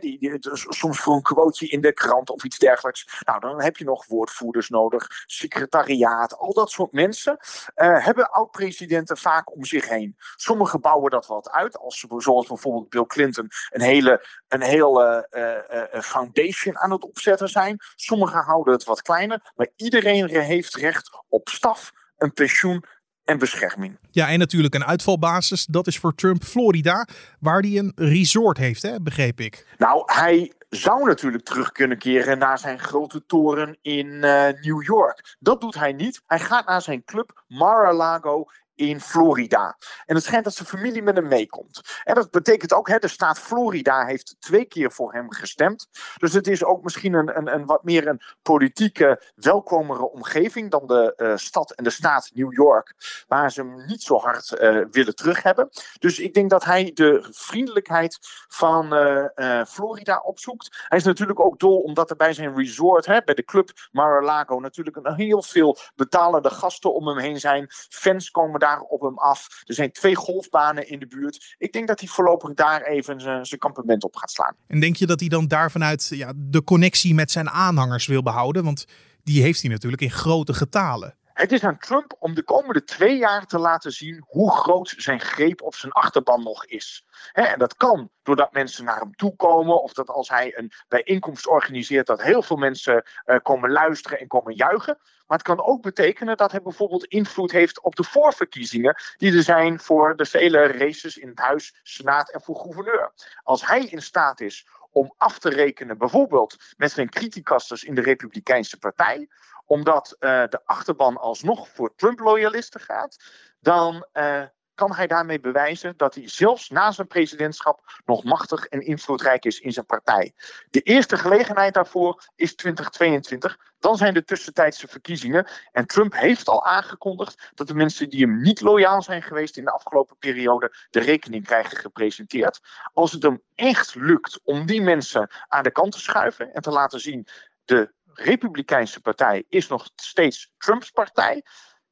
die, 0.00 0.18
die, 0.18 0.54
soms 0.56 1.00
voor 1.00 1.14
een 1.14 1.22
quoteje 1.22 1.70
in 1.70 1.80
de 1.80 1.92
krant 1.92 2.30
of 2.30 2.44
iets 2.44 2.58
dergelijks. 2.58 3.20
Nou, 3.24 3.40
dan 3.40 3.62
heb 3.62 3.76
je 3.76 3.84
nog 3.84 4.06
woordvoerders 4.06 4.68
nodig, 4.68 5.06
secretariaat, 5.26 6.38
al 6.38 6.52
dat 6.52 6.70
soort 6.70 6.92
mensen 6.92 7.38
uh, 7.76 8.04
hebben 8.04 8.30
oud-presidenten 8.30 9.16
vaak 9.16 9.54
om 9.54 9.64
zich 9.64 9.88
heen. 9.88 10.16
Sommigen 10.36 10.80
bouwen 10.80 11.10
dat 11.10 11.26
wat 11.26 11.50
uit, 11.50 11.78
als, 11.78 12.04
zoals 12.16 12.46
bijvoorbeeld 12.46 12.88
Bill 12.88 13.06
Clinton 13.06 13.48
een 13.70 13.80
hele, 13.80 14.26
een 14.48 14.62
hele 14.62 15.28
uh, 15.30 15.94
uh, 15.94 16.00
foundation 16.00 16.78
aan 16.78 16.90
het 16.90 17.04
opzetten 17.04 17.48
zijn. 17.48 17.76
Sommigen 17.94 18.40
houden 18.40 18.72
het 18.72 18.84
wat 18.84 19.02
kleiner, 19.02 19.52
maar 19.54 19.68
iedereen 19.76 20.28
heeft 20.28 20.74
recht 20.74 21.24
op 21.28 21.48
staf, 21.48 21.92
een 22.16 22.32
pensioen 22.32 22.84
en 23.26 23.38
bescherming. 23.38 23.98
Ja, 24.10 24.28
en 24.28 24.38
natuurlijk 24.38 24.74
een 24.74 24.84
uitvalbasis. 24.84 25.66
Dat 25.66 25.86
is 25.86 25.98
voor 25.98 26.14
Trump 26.14 26.44
Florida, 26.44 27.06
waar 27.40 27.60
hij 27.60 27.78
een 27.78 27.92
resort 27.94 28.58
heeft, 28.58 28.82
hè, 28.82 29.00
begreep 29.00 29.40
ik. 29.40 29.66
Nou, 29.78 30.02
hij 30.06 30.52
zou 30.68 31.06
natuurlijk 31.06 31.44
terug 31.44 31.72
kunnen 31.72 31.98
keren 31.98 32.38
naar 32.38 32.58
zijn 32.58 32.78
grote 32.78 33.26
toren 33.26 33.78
in 33.82 34.06
uh, 34.06 34.48
New 34.60 34.82
York. 34.82 35.36
Dat 35.38 35.60
doet 35.60 35.74
hij 35.74 35.92
niet. 35.92 36.22
Hij 36.26 36.40
gaat 36.40 36.66
naar 36.66 36.82
zijn 36.82 37.04
club 37.04 37.44
Mar-a-Lago 37.46 38.44
in 38.76 39.00
Florida. 39.00 39.76
En 40.04 40.14
het 40.14 40.24
schijnt 40.24 40.44
dat 40.44 40.54
zijn 40.54 40.68
familie 40.68 41.02
met 41.02 41.16
hem 41.16 41.28
meekomt. 41.28 42.00
En 42.04 42.14
dat 42.14 42.30
betekent 42.30 42.72
ook, 42.72 42.88
hè, 42.88 42.98
de 42.98 43.08
staat 43.08 43.38
Florida 43.38 44.06
heeft 44.06 44.36
twee 44.38 44.64
keer 44.64 44.92
voor 44.92 45.12
hem 45.12 45.32
gestemd. 45.32 45.88
Dus 46.16 46.32
het 46.32 46.46
is 46.46 46.64
ook 46.64 46.82
misschien 46.82 47.14
een, 47.14 47.54
een, 47.54 47.66
wat 47.66 47.84
meer 47.84 48.08
een 48.08 48.20
politieke, 48.42 49.32
welkomere 49.34 50.10
omgeving 50.10 50.70
dan 50.70 50.86
de 50.86 51.12
uh, 51.16 51.36
stad 51.36 51.70
en 51.70 51.84
de 51.84 51.90
staat 51.90 52.30
New 52.34 52.52
York, 52.52 52.94
waar 53.26 53.50
ze 53.50 53.60
hem 53.60 53.86
niet 53.86 54.02
zo 54.02 54.18
hard 54.18 54.50
uh, 54.60 54.84
willen 54.90 55.14
terug 55.14 55.42
hebben. 55.42 55.68
Dus 55.98 56.18
ik 56.18 56.34
denk 56.34 56.50
dat 56.50 56.64
hij 56.64 56.90
de 56.94 57.26
vriendelijkheid 57.30 58.18
van 58.48 58.94
uh, 58.94 59.64
Florida 59.64 60.18
opzoekt. 60.18 60.84
Hij 60.88 60.98
is 60.98 61.04
natuurlijk 61.04 61.40
ook 61.40 61.58
dol 61.58 61.80
omdat 61.80 62.10
er 62.10 62.16
bij 62.16 62.32
zijn 62.32 62.56
resort, 62.56 63.06
hè, 63.06 63.20
bij 63.24 63.34
de 63.34 63.44
club 63.44 63.70
Mar-a-Lago, 63.92 64.60
natuurlijk 64.60 64.96
een 64.96 65.14
heel 65.14 65.42
veel 65.42 65.76
betalende 65.94 66.50
gasten 66.50 66.94
om 66.94 67.06
hem 67.08 67.18
heen 67.18 67.40
zijn. 67.40 67.66
Fans 67.88 68.30
komen 68.30 68.60
daar 68.60 68.65
daar 68.66 68.80
op 68.80 69.00
hem 69.00 69.18
af. 69.18 69.62
Er 69.64 69.74
zijn 69.74 69.92
twee 69.92 70.14
golfbanen 70.14 70.88
in 70.88 70.98
de 70.98 71.06
buurt. 71.06 71.54
Ik 71.58 71.72
denk 71.72 71.88
dat 71.88 72.00
hij 72.00 72.08
voorlopig 72.08 72.54
daar 72.54 72.82
even 72.82 73.20
zijn 73.20 73.60
kampement 73.60 74.04
op 74.04 74.16
gaat 74.16 74.30
slaan. 74.30 74.56
En 74.66 74.80
denk 74.80 74.96
je 74.96 75.06
dat 75.06 75.20
hij 75.20 75.28
dan 75.28 75.48
daar 75.48 75.70
vanuit 75.70 76.08
ja, 76.10 76.32
de 76.36 76.64
connectie 76.64 77.14
met 77.14 77.30
zijn 77.30 77.50
aanhangers 77.50 78.06
wil 78.06 78.22
behouden? 78.22 78.64
Want 78.64 78.86
die 79.22 79.42
heeft 79.42 79.60
hij 79.60 79.70
natuurlijk 79.70 80.02
in 80.02 80.10
grote 80.10 80.54
getalen. 80.54 81.16
Het 81.36 81.52
is 81.52 81.64
aan 81.64 81.78
Trump 81.78 82.16
om 82.18 82.34
de 82.34 82.42
komende 82.42 82.84
twee 82.84 83.16
jaar 83.18 83.46
te 83.46 83.58
laten 83.58 83.92
zien 83.92 84.24
hoe 84.26 84.50
groot 84.50 84.94
zijn 84.96 85.20
greep 85.20 85.62
op 85.62 85.74
zijn 85.74 85.92
achterban 85.92 86.42
nog 86.42 86.66
is. 86.66 87.04
en 87.32 87.58
dat 87.58 87.76
kan 87.76 88.10
doordat 88.22 88.52
mensen 88.52 88.84
naar 88.84 89.00
hem 89.00 89.16
toe 89.16 89.36
komen, 89.36 89.82
of 89.82 89.92
dat 89.92 90.08
als 90.08 90.28
hij 90.28 90.58
een 90.58 90.72
bijeenkomst 90.88 91.46
organiseert, 91.46 92.06
dat 92.06 92.22
heel 92.22 92.42
veel 92.42 92.56
mensen 92.56 93.04
uh, 93.26 93.36
komen 93.42 93.70
luisteren 93.70 94.20
en 94.20 94.26
komen 94.26 94.54
juichen. 94.54 94.98
Maar 95.26 95.38
het 95.38 95.46
kan 95.46 95.64
ook 95.64 95.82
betekenen 95.82 96.36
dat 96.36 96.50
hij 96.50 96.62
bijvoorbeeld 96.62 97.04
invloed 97.04 97.52
heeft 97.52 97.80
op 97.80 97.96
de 97.96 98.04
voorverkiezingen 98.04 98.96
die 99.16 99.36
er 99.36 99.42
zijn 99.42 99.80
voor 99.80 100.16
de 100.16 100.24
vele 100.24 100.66
races 100.66 101.16
in 101.16 101.28
het 101.28 101.38
Huis, 101.38 101.74
Senaat 101.82 102.30
en 102.30 102.42
voor 102.42 102.56
gouverneur. 102.56 103.12
Als 103.42 103.66
hij 103.66 103.84
in 103.84 104.02
staat 104.02 104.40
is 104.40 104.66
om 104.90 105.14
af 105.16 105.38
te 105.38 105.48
rekenen, 105.48 105.98
bijvoorbeeld 105.98 106.56
met 106.76 106.92
zijn 106.92 107.08
criticasters 107.08 107.84
in 107.84 107.94
de 107.94 108.00
Republikeinse 108.00 108.78
Partij, 108.78 109.28
omdat 109.64 110.16
uh, 110.20 110.30
de 110.48 110.60
achterban 110.64 111.16
alsnog 111.16 111.68
voor 111.68 111.94
Trump-loyalisten 111.94 112.80
gaat, 112.80 113.24
dan 113.60 114.06
uh, 114.12 114.42
kan 114.76 114.94
hij 114.94 115.06
daarmee 115.06 115.40
bewijzen 115.40 115.94
dat 115.96 116.14
hij 116.14 116.28
zelfs 116.28 116.68
na 116.68 116.90
zijn 116.90 117.06
presidentschap 117.06 118.00
nog 118.04 118.24
machtig 118.24 118.66
en 118.66 118.80
invloedrijk 118.80 119.44
is 119.44 119.60
in 119.60 119.72
zijn 119.72 119.86
partij. 119.86 120.34
De 120.70 120.80
eerste 120.80 121.16
gelegenheid 121.16 121.74
daarvoor 121.74 122.22
is 122.34 122.54
2022. 122.54 123.58
Dan 123.78 123.96
zijn 123.96 124.14
de 124.14 124.24
tussentijdse 124.24 124.88
verkiezingen. 124.88 125.46
En 125.72 125.86
Trump 125.86 126.14
heeft 126.14 126.48
al 126.48 126.64
aangekondigd 126.64 127.50
dat 127.54 127.66
de 127.66 127.74
mensen 127.74 128.10
die 128.10 128.20
hem 128.20 128.40
niet 128.40 128.60
loyaal 128.60 129.02
zijn 129.02 129.22
geweest 129.22 129.56
in 129.56 129.64
de 129.64 129.72
afgelopen 129.72 130.16
periode 130.16 130.74
de 130.90 131.00
rekening 131.00 131.44
krijgen 131.44 131.76
gepresenteerd. 131.76 132.60
Als 132.92 133.12
het 133.12 133.22
hem 133.22 133.42
echt 133.54 133.94
lukt 133.94 134.40
om 134.42 134.66
die 134.66 134.82
mensen 134.82 135.30
aan 135.48 135.62
de 135.62 135.70
kant 135.70 135.92
te 135.92 136.00
schuiven 136.00 136.52
en 136.52 136.62
te 136.62 136.70
laten 136.70 137.00
zien 137.00 137.26
de 137.64 137.94
Republikeinse 138.16 139.00
partij 139.00 139.44
is 139.48 139.68
nog 139.68 139.88
steeds 139.94 140.52
Trumps 140.58 140.90
partij. 140.90 141.44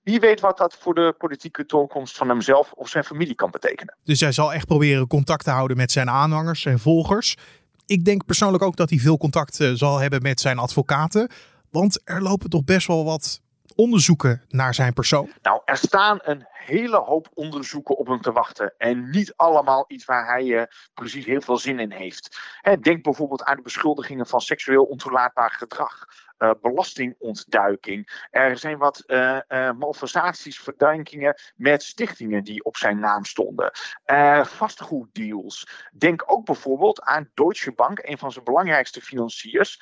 Wie 0.04 0.20
weet 0.20 0.40
wat 0.40 0.58
dat 0.58 0.76
voor 0.80 0.94
de 0.94 1.14
politieke 1.18 1.66
toekomst 1.66 2.16
van 2.16 2.28
hemzelf 2.28 2.73
of 2.73 2.88
zijn 2.88 3.04
familie 3.04 3.34
kan 3.34 3.50
betekenen. 3.50 3.96
Dus 4.04 4.20
hij 4.20 4.32
zal 4.32 4.52
echt 4.52 4.66
proberen 4.66 5.06
contact 5.06 5.44
te 5.44 5.50
houden 5.50 5.76
met 5.76 5.92
zijn 5.92 6.11
aanhangers 6.11 6.64
en 6.64 6.78
volgers. 6.78 7.37
Ik 7.87 8.04
denk 8.04 8.25
persoonlijk 8.25 8.62
ook 8.62 8.76
dat 8.76 8.90
hij 8.90 8.99
veel 8.99 9.16
contact 9.16 9.61
eh, 9.61 9.70
zal 9.73 9.99
hebben 9.99 10.23
met 10.23 10.40
zijn 10.40 10.58
advocaten. 10.58 11.28
Want 11.70 12.00
er 12.04 12.23
lopen 12.23 12.50
toch 12.50 12.64
best 12.64 12.87
wel 12.87 13.04
wat 13.04 13.40
onderzoeken 13.75 14.42
naar 14.49 14.75
zijn 14.75 14.92
persoon? 14.92 15.30
Nou, 15.42 15.61
er 15.64 15.76
staan 15.76 16.18
een 16.23 16.46
hele 16.52 16.96
hoop 16.96 17.28
onderzoeken 17.34 17.96
op 17.96 18.06
hem 18.06 18.20
te 18.20 18.32
wachten. 18.32 18.75
En 18.78 19.11
niet 19.11 19.32
allemaal 19.37 19.84
iets 19.88 20.04
waar 20.04 20.26
hij 20.26 20.44
uh, 20.44 20.62
precies 20.94 21.25
heel 21.25 21.40
veel 21.40 21.58
zin 21.58 21.78
in 21.78 21.92
heeft. 21.92 22.38
denk 22.80 23.02
bijvoorbeeld 23.02 23.44
aan 23.44 23.56
de 23.56 23.62
beschuldigingen 23.62 24.26
van 24.26 24.40
seksueel 24.40 24.84
ontoelaatbaar 24.84 25.50
gedrag. 25.50 26.04
Uh, 26.44 26.50
belastingontduiking. 26.60 28.26
Er 28.30 28.58
zijn 28.58 28.78
wat 28.78 29.02
uh, 29.06 29.38
uh, 29.48 29.70
malversaties, 29.72 30.60
verdankingen 30.60 31.34
met 31.56 31.82
stichtingen 31.82 32.44
die 32.44 32.64
op 32.64 32.76
zijn 32.76 32.98
naam 32.98 33.24
stonden. 33.24 33.70
vastgoeddeals. 34.42 35.66
Denk 35.92 36.22
ook 36.26 36.44
bijvoorbeeld 36.44 37.02
aan 37.02 37.30
Deutsche 37.34 37.72
Bank, 37.72 37.98
een 38.02 38.18
van 38.18 38.32
zijn 38.32 38.44
belangrijkste 38.44 39.00
financiers 39.00 39.80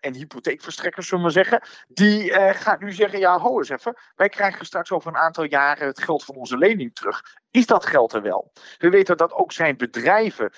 en 0.00 0.14
hypotheekverstrekkers, 0.14 1.08
zullen 1.08 1.24
we 1.24 1.30
zeggen. 1.30 1.62
Die 1.88 2.32
gaat 2.54 2.80
nu 2.80 2.92
zeggen: 2.92 3.18
ja, 3.18 3.38
ho 3.38 3.58
eens 3.58 3.68
even, 3.68 3.98
wij 4.14 4.28
krijgen 4.28 4.66
straks 4.66 4.90
over 4.90 5.08
een 5.08 5.20
aantal 5.20 5.44
jaren 5.44 5.86
het 5.86 6.02
geld 6.02 6.24
van 6.24 6.34
onze 6.34 6.58
lening 6.58 6.94
terug. 6.94 7.22
Is 7.50 7.66
dat 7.66 7.86
geld 7.86 8.12
er 8.12 8.22
wel? 8.22 8.52
We 8.78 8.88
weten 8.88 9.16
dat 9.16 9.32
ook 9.32 9.52
zijn 9.52 9.76
bedrijven 9.76 10.52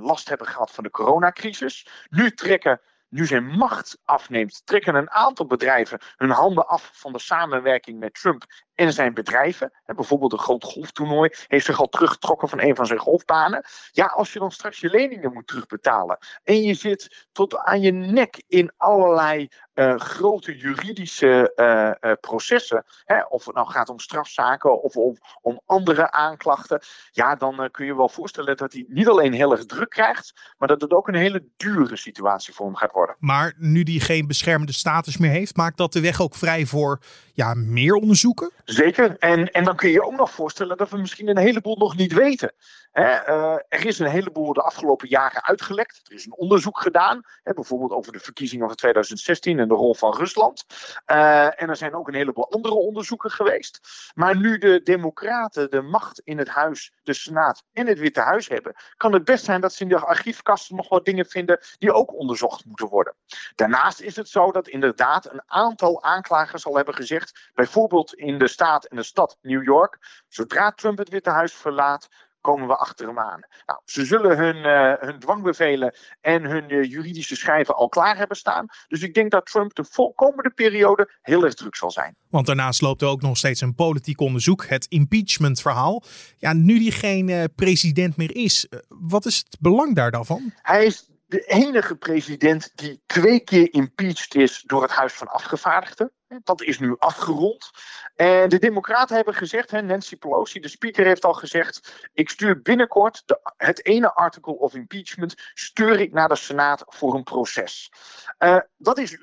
last 0.00 0.28
hebben 0.28 0.46
gehad 0.46 0.70
van 0.70 0.84
de 0.84 0.90
coronacrisis. 0.90 2.06
Nu 2.08 2.30
trekken 2.30 2.80
nu 3.12 3.26
zijn 3.26 3.46
macht 3.46 3.98
afneemt, 4.04 4.62
trekken 4.64 4.94
een 4.94 5.10
aantal 5.10 5.46
bedrijven 5.46 6.00
hun 6.16 6.30
handen 6.30 6.66
af 6.66 6.90
van 6.92 7.12
de 7.12 7.18
samenwerking 7.18 7.98
met 7.98 8.14
Trump 8.14 8.44
en 8.74 8.92
zijn 8.92 9.14
bedrijven. 9.14 9.72
Bijvoorbeeld 9.84 10.32
een 10.32 10.38
groot 10.38 10.64
golftoernooi 10.64 11.30
heeft 11.46 11.64
zich 11.64 11.80
al 11.80 11.88
teruggetrokken 11.88 12.48
van 12.48 12.60
een 12.60 12.76
van 12.76 12.86
zijn 12.86 12.98
golfbanen. 12.98 13.64
Ja, 13.90 14.06
als 14.06 14.32
je 14.32 14.38
dan 14.38 14.50
straks 14.50 14.80
je 14.80 14.88
leningen 14.88 15.32
moet 15.32 15.46
terugbetalen 15.46 16.18
en 16.42 16.62
je 16.62 16.74
zit 16.74 17.26
tot 17.32 17.56
aan 17.56 17.80
je 17.80 17.92
nek 17.92 18.42
in 18.46 18.72
allerlei 18.76 19.48
uh, 19.74 19.98
grote 19.98 20.56
juridische 20.56 21.52
uh, 21.56 22.10
uh, 22.10 22.16
processen, 22.20 22.84
hè, 23.04 23.22
of 23.22 23.44
het 23.44 23.54
nou 23.54 23.68
gaat 23.68 23.88
om 23.88 23.98
strafzaken 23.98 24.82
of 24.82 24.96
om, 24.96 25.16
om 25.40 25.60
andere 25.66 26.10
aanklachten, 26.10 26.80
ja, 27.10 27.34
dan 27.34 27.68
kun 27.70 27.86
je 27.86 27.96
wel 27.96 28.08
voorstellen 28.08 28.56
dat 28.56 28.72
hij 28.72 28.84
niet 28.88 29.08
alleen 29.08 29.32
heel 29.32 29.52
erg 29.52 29.66
druk 29.66 29.90
krijgt, 29.90 30.54
maar 30.58 30.68
dat 30.68 30.80
het 30.80 30.92
ook 30.92 31.08
een 31.08 31.14
hele 31.14 31.44
dure 31.56 31.96
situatie 31.96 32.54
voor 32.54 32.66
hem 32.66 32.76
gaat 32.76 32.92
worden. 32.92 33.16
Maar 33.18 33.54
nu 33.56 33.82
hij 33.82 33.98
geen 33.98 34.26
beschermde 34.26 34.72
status 34.72 35.16
meer 35.16 35.30
heeft, 35.30 35.56
maakt 35.56 35.76
dat 35.76 35.92
de 35.92 36.00
weg 36.00 36.20
ook 36.20 36.34
vrij 36.34 36.66
voor 36.66 37.00
ja, 37.34 37.54
meer 37.54 37.94
onderzoeken? 37.94 38.50
Zeker. 38.64 39.16
En, 39.18 39.50
en 39.50 39.64
dan 39.64 39.76
kun 39.76 39.88
je 39.88 39.94
je 39.94 40.04
ook 40.04 40.16
nog 40.16 40.30
voorstellen 40.30 40.76
dat 40.76 40.90
we 40.90 40.96
misschien 40.96 41.28
een 41.28 41.38
heleboel 41.38 41.76
nog 41.76 41.96
niet 41.96 42.12
weten. 42.12 42.52
Hè, 42.92 43.28
uh, 43.28 43.54
er 43.68 43.86
is 43.86 43.98
een 43.98 44.10
heleboel 44.10 44.52
de 44.52 44.62
afgelopen 44.62 45.08
jaren 45.08 45.44
uitgelekt. 45.44 46.00
Er 46.04 46.14
is 46.14 46.26
een 46.26 46.36
onderzoek 46.36 46.80
gedaan, 46.80 47.22
hè, 47.42 47.52
bijvoorbeeld 47.52 47.92
over 47.92 48.12
de 48.12 48.18
verkiezingen 48.18 48.66
van 48.66 48.76
2016 48.76 49.58
en 49.62 49.68
de 49.68 49.74
rol 49.74 49.94
van 49.94 50.14
Rusland. 50.14 50.64
Uh, 51.06 51.62
en 51.62 51.68
er 51.68 51.76
zijn 51.76 51.94
ook 51.94 52.08
een 52.08 52.14
heleboel 52.14 52.50
andere 52.50 52.74
onderzoeken 52.74 53.30
geweest. 53.30 53.80
Maar 54.14 54.36
nu 54.36 54.58
de 54.58 54.82
Democraten 54.82 55.70
de 55.70 55.80
macht 55.80 56.20
in 56.20 56.38
het 56.38 56.48
Huis, 56.48 56.92
de 57.02 57.12
Senaat 57.12 57.64
en 57.72 57.86
het 57.86 57.98
Witte 57.98 58.20
Huis 58.20 58.48
hebben, 58.48 58.74
kan 58.96 59.12
het 59.12 59.24
best 59.24 59.44
zijn 59.44 59.60
dat 59.60 59.72
ze 59.72 59.82
in 59.82 59.88
de 59.88 59.98
archiefkasten 59.98 60.76
nog 60.76 60.88
wat 60.88 61.04
dingen 61.04 61.26
vinden 61.26 61.60
die 61.78 61.92
ook 61.92 62.14
onderzocht 62.14 62.64
moeten 62.64 62.88
worden. 62.88 63.14
Daarnaast 63.54 64.00
is 64.00 64.16
het 64.16 64.28
zo 64.28 64.50
dat 64.50 64.68
inderdaad 64.68 65.32
een 65.32 65.42
aantal 65.46 66.02
aanklagers 66.02 66.66
al 66.66 66.76
hebben 66.76 66.94
gezegd, 66.94 67.50
bijvoorbeeld 67.54 68.14
in 68.14 68.38
de 68.38 68.48
staat 68.48 68.84
en 68.84 68.96
de 68.96 69.02
stad 69.02 69.38
New 69.40 69.64
York, 69.64 70.22
zodra 70.28 70.72
Trump 70.72 70.98
het 70.98 71.08
Witte 71.08 71.30
Huis 71.30 71.52
verlaat, 71.52 72.08
komen 72.42 72.66
we 72.66 72.76
achter 72.76 73.06
hem 73.06 73.18
aan. 73.18 73.40
Nou, 73.66 73.80
ze 73.84 74.04
zullen 74.04 74.36
hun, 74.36 74.56
uh, 74.56 74.92
hun 75.08 75.18
dwangbevelen 75.18 75.94
en 76.20 76.44
hun 76.44 76.72
uh, 76.72 76.90
juridische 76.90 77.36
schrijven 77.36 77.76
al 77.76 77.88
klaar 77.88 78.16
hebben 78.16 78.36
staan. 78.36 78.66
Dus 78.88 79.02
ik 79.02 79.14
denk 79.14 79.30
dat 79.30 79.46
Trump 79.46 79.74
de 79.74 80.12
komende 80.14 80.50
periode 80.50 81.10
heel 81.22 81.44
erg 81.44 81.54
druk 81.54 81.76
zal 81.76 81.90
zijn. 81.90 82.16
Want 82.28 82.46
daarnaast 82.46 82.82
loopt 82.82 83.02
er 83.02 83.08
ook 83.08 83.22
nog 83.22 83.36
steeds 83.36 83.60
een 83.60 83.74
politiek 83.74 84.20
onderzoek, 84.20 84.66
het 84.66 84.86
impeachment-verhaal. 84.86 86.02
Ja, 86.36 86.52
nu 86.52 86.78
die 86.78 86.92
geen 86.92 87.28
uh, 87.28 87.44
president 87.54 88.16
meer 88.16 88.36
is, 88.36 88.68
wat 88.88 89.26
is 89.26 89.36
het 89.36 89.56
belang 89.60 89.94
daar 89.94 90.10
dan 90.10 90.26
van? 90.26 90.52
Hij 90.62 90.84
is 90.84 91.11
de 91.32 91.44
enige 91.44 91.96
president 91.96 92.72
die 92.74 93.02
twee 93.06 93.40
keer 93.40 93.72
impeached 93.72 94.34
is 94.34 94.62
door 94.66 94.82
het 94.82 94.90
Huis 94.90 95.12
van 95.12 95.28
Afgevaardigden. 95.28 96.12
Dat 96.42 96.62
is 96.62 96.78
nu 96.78 96.96
afgerond. 96.98 97.70
En 98.14 98.48
de 98.48 98.58
Democraten 98.58 99.16
hebben 99.16 99.34
gezegd, 99.34 99.70
Nancy 99.70 100.16
Pelosi, 100.16 100.60
de 100.60 100.68
speaker, 100.68 101.06
heeft 101.06 101.24
al 101.24 101.32
gezegd: 101.32 102.08
ik 102.12 102.30
stuur 102.30 102.62
binnenkort 102.62 103.22
de, 103.26 103.52
het 103.56 103.84
ene 103.84 104.14
article 104.14 104.58
of 104.58 104.74
impeachment 104.74 105.34
stuur 105.54 106.00
ik 106.00 106.12
naar 106.12 106.28
de 106.28 106.36
Senaat 106.36 106.84
voor 106.86 107.14
een 107.14 107.22
proces. 107.22 107.92
Uh, 108.38 108.58
dat 108.76 108.98
is 108.98 109.18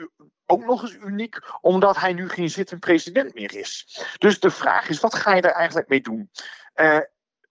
ook 0.45 0.65
nog 0.65 0.81
eens 0.81 0.95
uniek, 0.95 1.37
omdat 1.61 1.97
hij 1.97 2.13
nu 2.13 2.29
geen 2.29 2.49
zittend 2.49 2.79
president 2.79 3.33
meer 3.33 3.55
is. 3.55 4.01
Dus 4.17 4.39
de 4.39 4.51
vraag 4.51 4.89
is: 4.89 4.99
wat 4.99 5.15
ga 5.15 5.35
je 5.35 5.41
daar 5.41 5.51
eigenlijk 5.51 5.89
mee 5.89 6.01
doen? 6.01 6.29
Uh, 6.75 6.99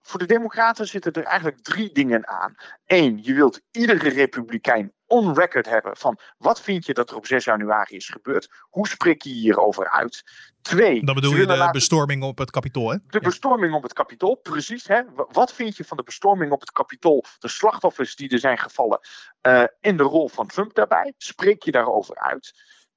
voor 0.08 0.18
de 0.18 0.26
Democraten 0.26 0.86
zitten 0.86 1.12
er 1.12 1.24
eigenlijk 1.24 1.62
drie 1.62 1.92
dingen 1.92 2.28
aan. 2.28 2.54
Eén, 2.86 3.18
je 3.22 3.34
wilt 3.34 3.60
iedere 3.70 4.08
republikein 4.08 4.92
on 5.06 5.34
record 5.34 5.68
hebben 5.68 5.96
van 5.96 6.18
wat 6.38 6.60
vind 6.60 6.86
je 6.86 6.94
dat 6.94 7.10
er 7.10 7.16
op 7.16 7.26
6 7.26 7.44
januari 7.44 7.96
is 7.96 8.08
gebeurd? 8.08 8.48
Hoe 8.70 8.88
spreek 8.88 9.22
je 9.22 9.30
hierover 9.30 9.90
uit? 9.90 10.22
Twee. 10.62 11.04
Dan 11.04 11.14
bedoel 11.14 11.36
je 11.36 11.46
de 11.46 11.68
bestorming 11.72 12.22
op 12.22 12.38
het 12.38 12.50
kapitool, 12.50 12.90
hè? 12.90 12.96
De 13.06 13.20
bestorming 13.20 13.74
op 13.74 13.82
het 13.82 13.92
kapitool, 13.92 14.34
precies. 14.34 14.86
Hè? 14.86 15.02
Wat 15.14 15.52
vind 15.52 15.76
je 15.76 15.84
van 15.84 15.96
de 15.96 16.02
bestorming 16.02 16.52
op 16.52 16.60
het 16.60 16.70
kapitool? 16.72 17.24
De 17.38 17.48
slachtoffers 17.48 18.16
die 18.16 18.28
er 18.28 18.38
zijn 18.38 18.58
gevallen 18.58 19.00
uh, 19.42 19.64
en 19.80 19.96
de 19.96 20.02
rol 20.02 20.28
van 20.28 20.46
Trump 20.46 20.74
daarbij? 20.74 21.12
Spreek 21.16 21.62
je 21.62 21.70
daarover 21.70 22.16
uit? 22.16 22.52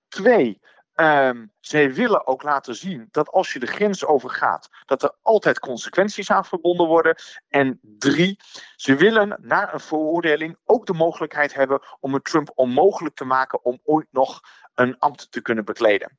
Twee, 0.08 0.60
Um, 1.02 1.52
zij 1.60 1.94
willen 1.94 2.28
ook 2.28 2.44
laten 2.44 2.76
zien 2.76 3.08
dat 3.12 3.30
als 3.30 3.54
je 3.54 3.60
de 3.60 3.68
grens 3.68 4.06
overgaat, 4.06 4.70
dat 4.86 5.04
er 5.04 5.16
altijd 5.22 5.60
consequenties 5.60 6.32
aan 6.32 6.46
verbonden 6.46 6.88
worden. 6.88 7.16
En 7.48 7.80
drie, 7.82 8.40
ze 8.76 8.96
willen 8.96 9.38
na 9.42 9.74
een 9.74 9.80
veroordeling 9.80 10.58
ook 10.66 10.86
de 10.86 10.94
mogelijkheid 10.94 11.54
hebben 11.54 11.82
om 12.00 12.14
het 12.14 12.26
Trump 12.26 12.52
onmogelijk 12.56 13.16
te 13.16 13.26
maken 13.26 13.66
om 13.66 13.80
ooit 13.84 14.08
nog 14.12 14.42
een 14.76 14.98
ambt 14.98 15.32
te 15.32 15.42
kunnen 15.42 15.66
bekleden. 15.66 16.18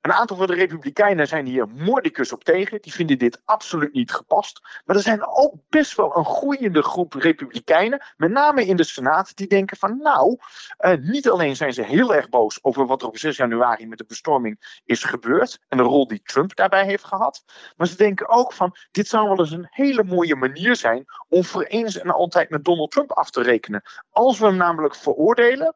Een 0.00 0.12
aantal 0.12 0.36
van 0.36 0.46
de 0.46 0.54
Republikeinen 0.54 1.26
zijn 1.28 1.46
hier 1.46 1.68
moordicus 1.68 2.32
op 2.32 2.44
tegen. 2.44 2.82
Die 2.82 2.92
vinden 2.92 3.18
dit 3.18 3.42
absoluut 3.44 3.92
niet 3.92 4.12
gepast. 4.12 4.60
Maar 4.84 4.96
er 4.96 5.02
zijn 5.02 5.26
ook 5.26 5.54
best 5.68 5.96
wel 5.96 6.16
een 6.16 6.24
groeiende 6.24 6.82
groep 6.82 7.12
Republikeinen, 7.12 8.04
met 8.16 8.30
name 8.30 8.66
in 8.66 8.76
de 8.76 8.84
Senaat, 8.84 9.36
die 9.36 9.46
denken 9.46 9.76
van 9.76 9.98
nou, 9.98 10.38
uh, 10.80 10.94
niet 10.94 11.30
alleen 11.30 11.56
zijn 11.56 11.72
ze 11.72 11.82
heel 11.82 12.14
erg 12.14 12.28
boos 12.28 12.64
over 12.64 12.86
wat 12.86 13.02
er 13.02 13.08
op 13.08 13.18
6 13.18 13.36
januari 13.36 13.86
met 13.86 13.98
de 13.98 14.04
bestorming 14.04 14.80
is 14.84 15.04
gebeurd 15.04 15.58
en 15.68 15.76
de 15.76 15.82
rol 15.82 16.06
die 16.06 16.22
Trump 16.22 16.56
daarbij 16.56 16.84
heeft 16.84 17.04
gehad, 17.04 17.44
maar 17.76 17.86
ze 17.86 17.96
denken 17.96 18.28
ook 18.28 18.52
van 18.52 18.76
dit 18.90 19.08
zou 19.08 19.28
wel 19.28 19.38
eens 19.38 19.50
een 19.50 19.68
hele 19.70 20.04
mooie 20.04 20.36
manier 20.36 20.76
zijn 20.76 21.04
om 21.28 21.44
voor 21.44 21.62
eens 21.62 21.98
en 21.98 22.10
altijd 22.10 22.50
met 22.50 22.64
Donald 22.64 22.90
Trump 22.90 23.12
af 23.12 23.30
te 23.30 23.42
rekenen. 23.42 23.82
Als 24.10 24.38
we 24.38 24.46
hem 24.46 24.56
namelijk 24.56 24.94
veroordelen, 24.94 25.74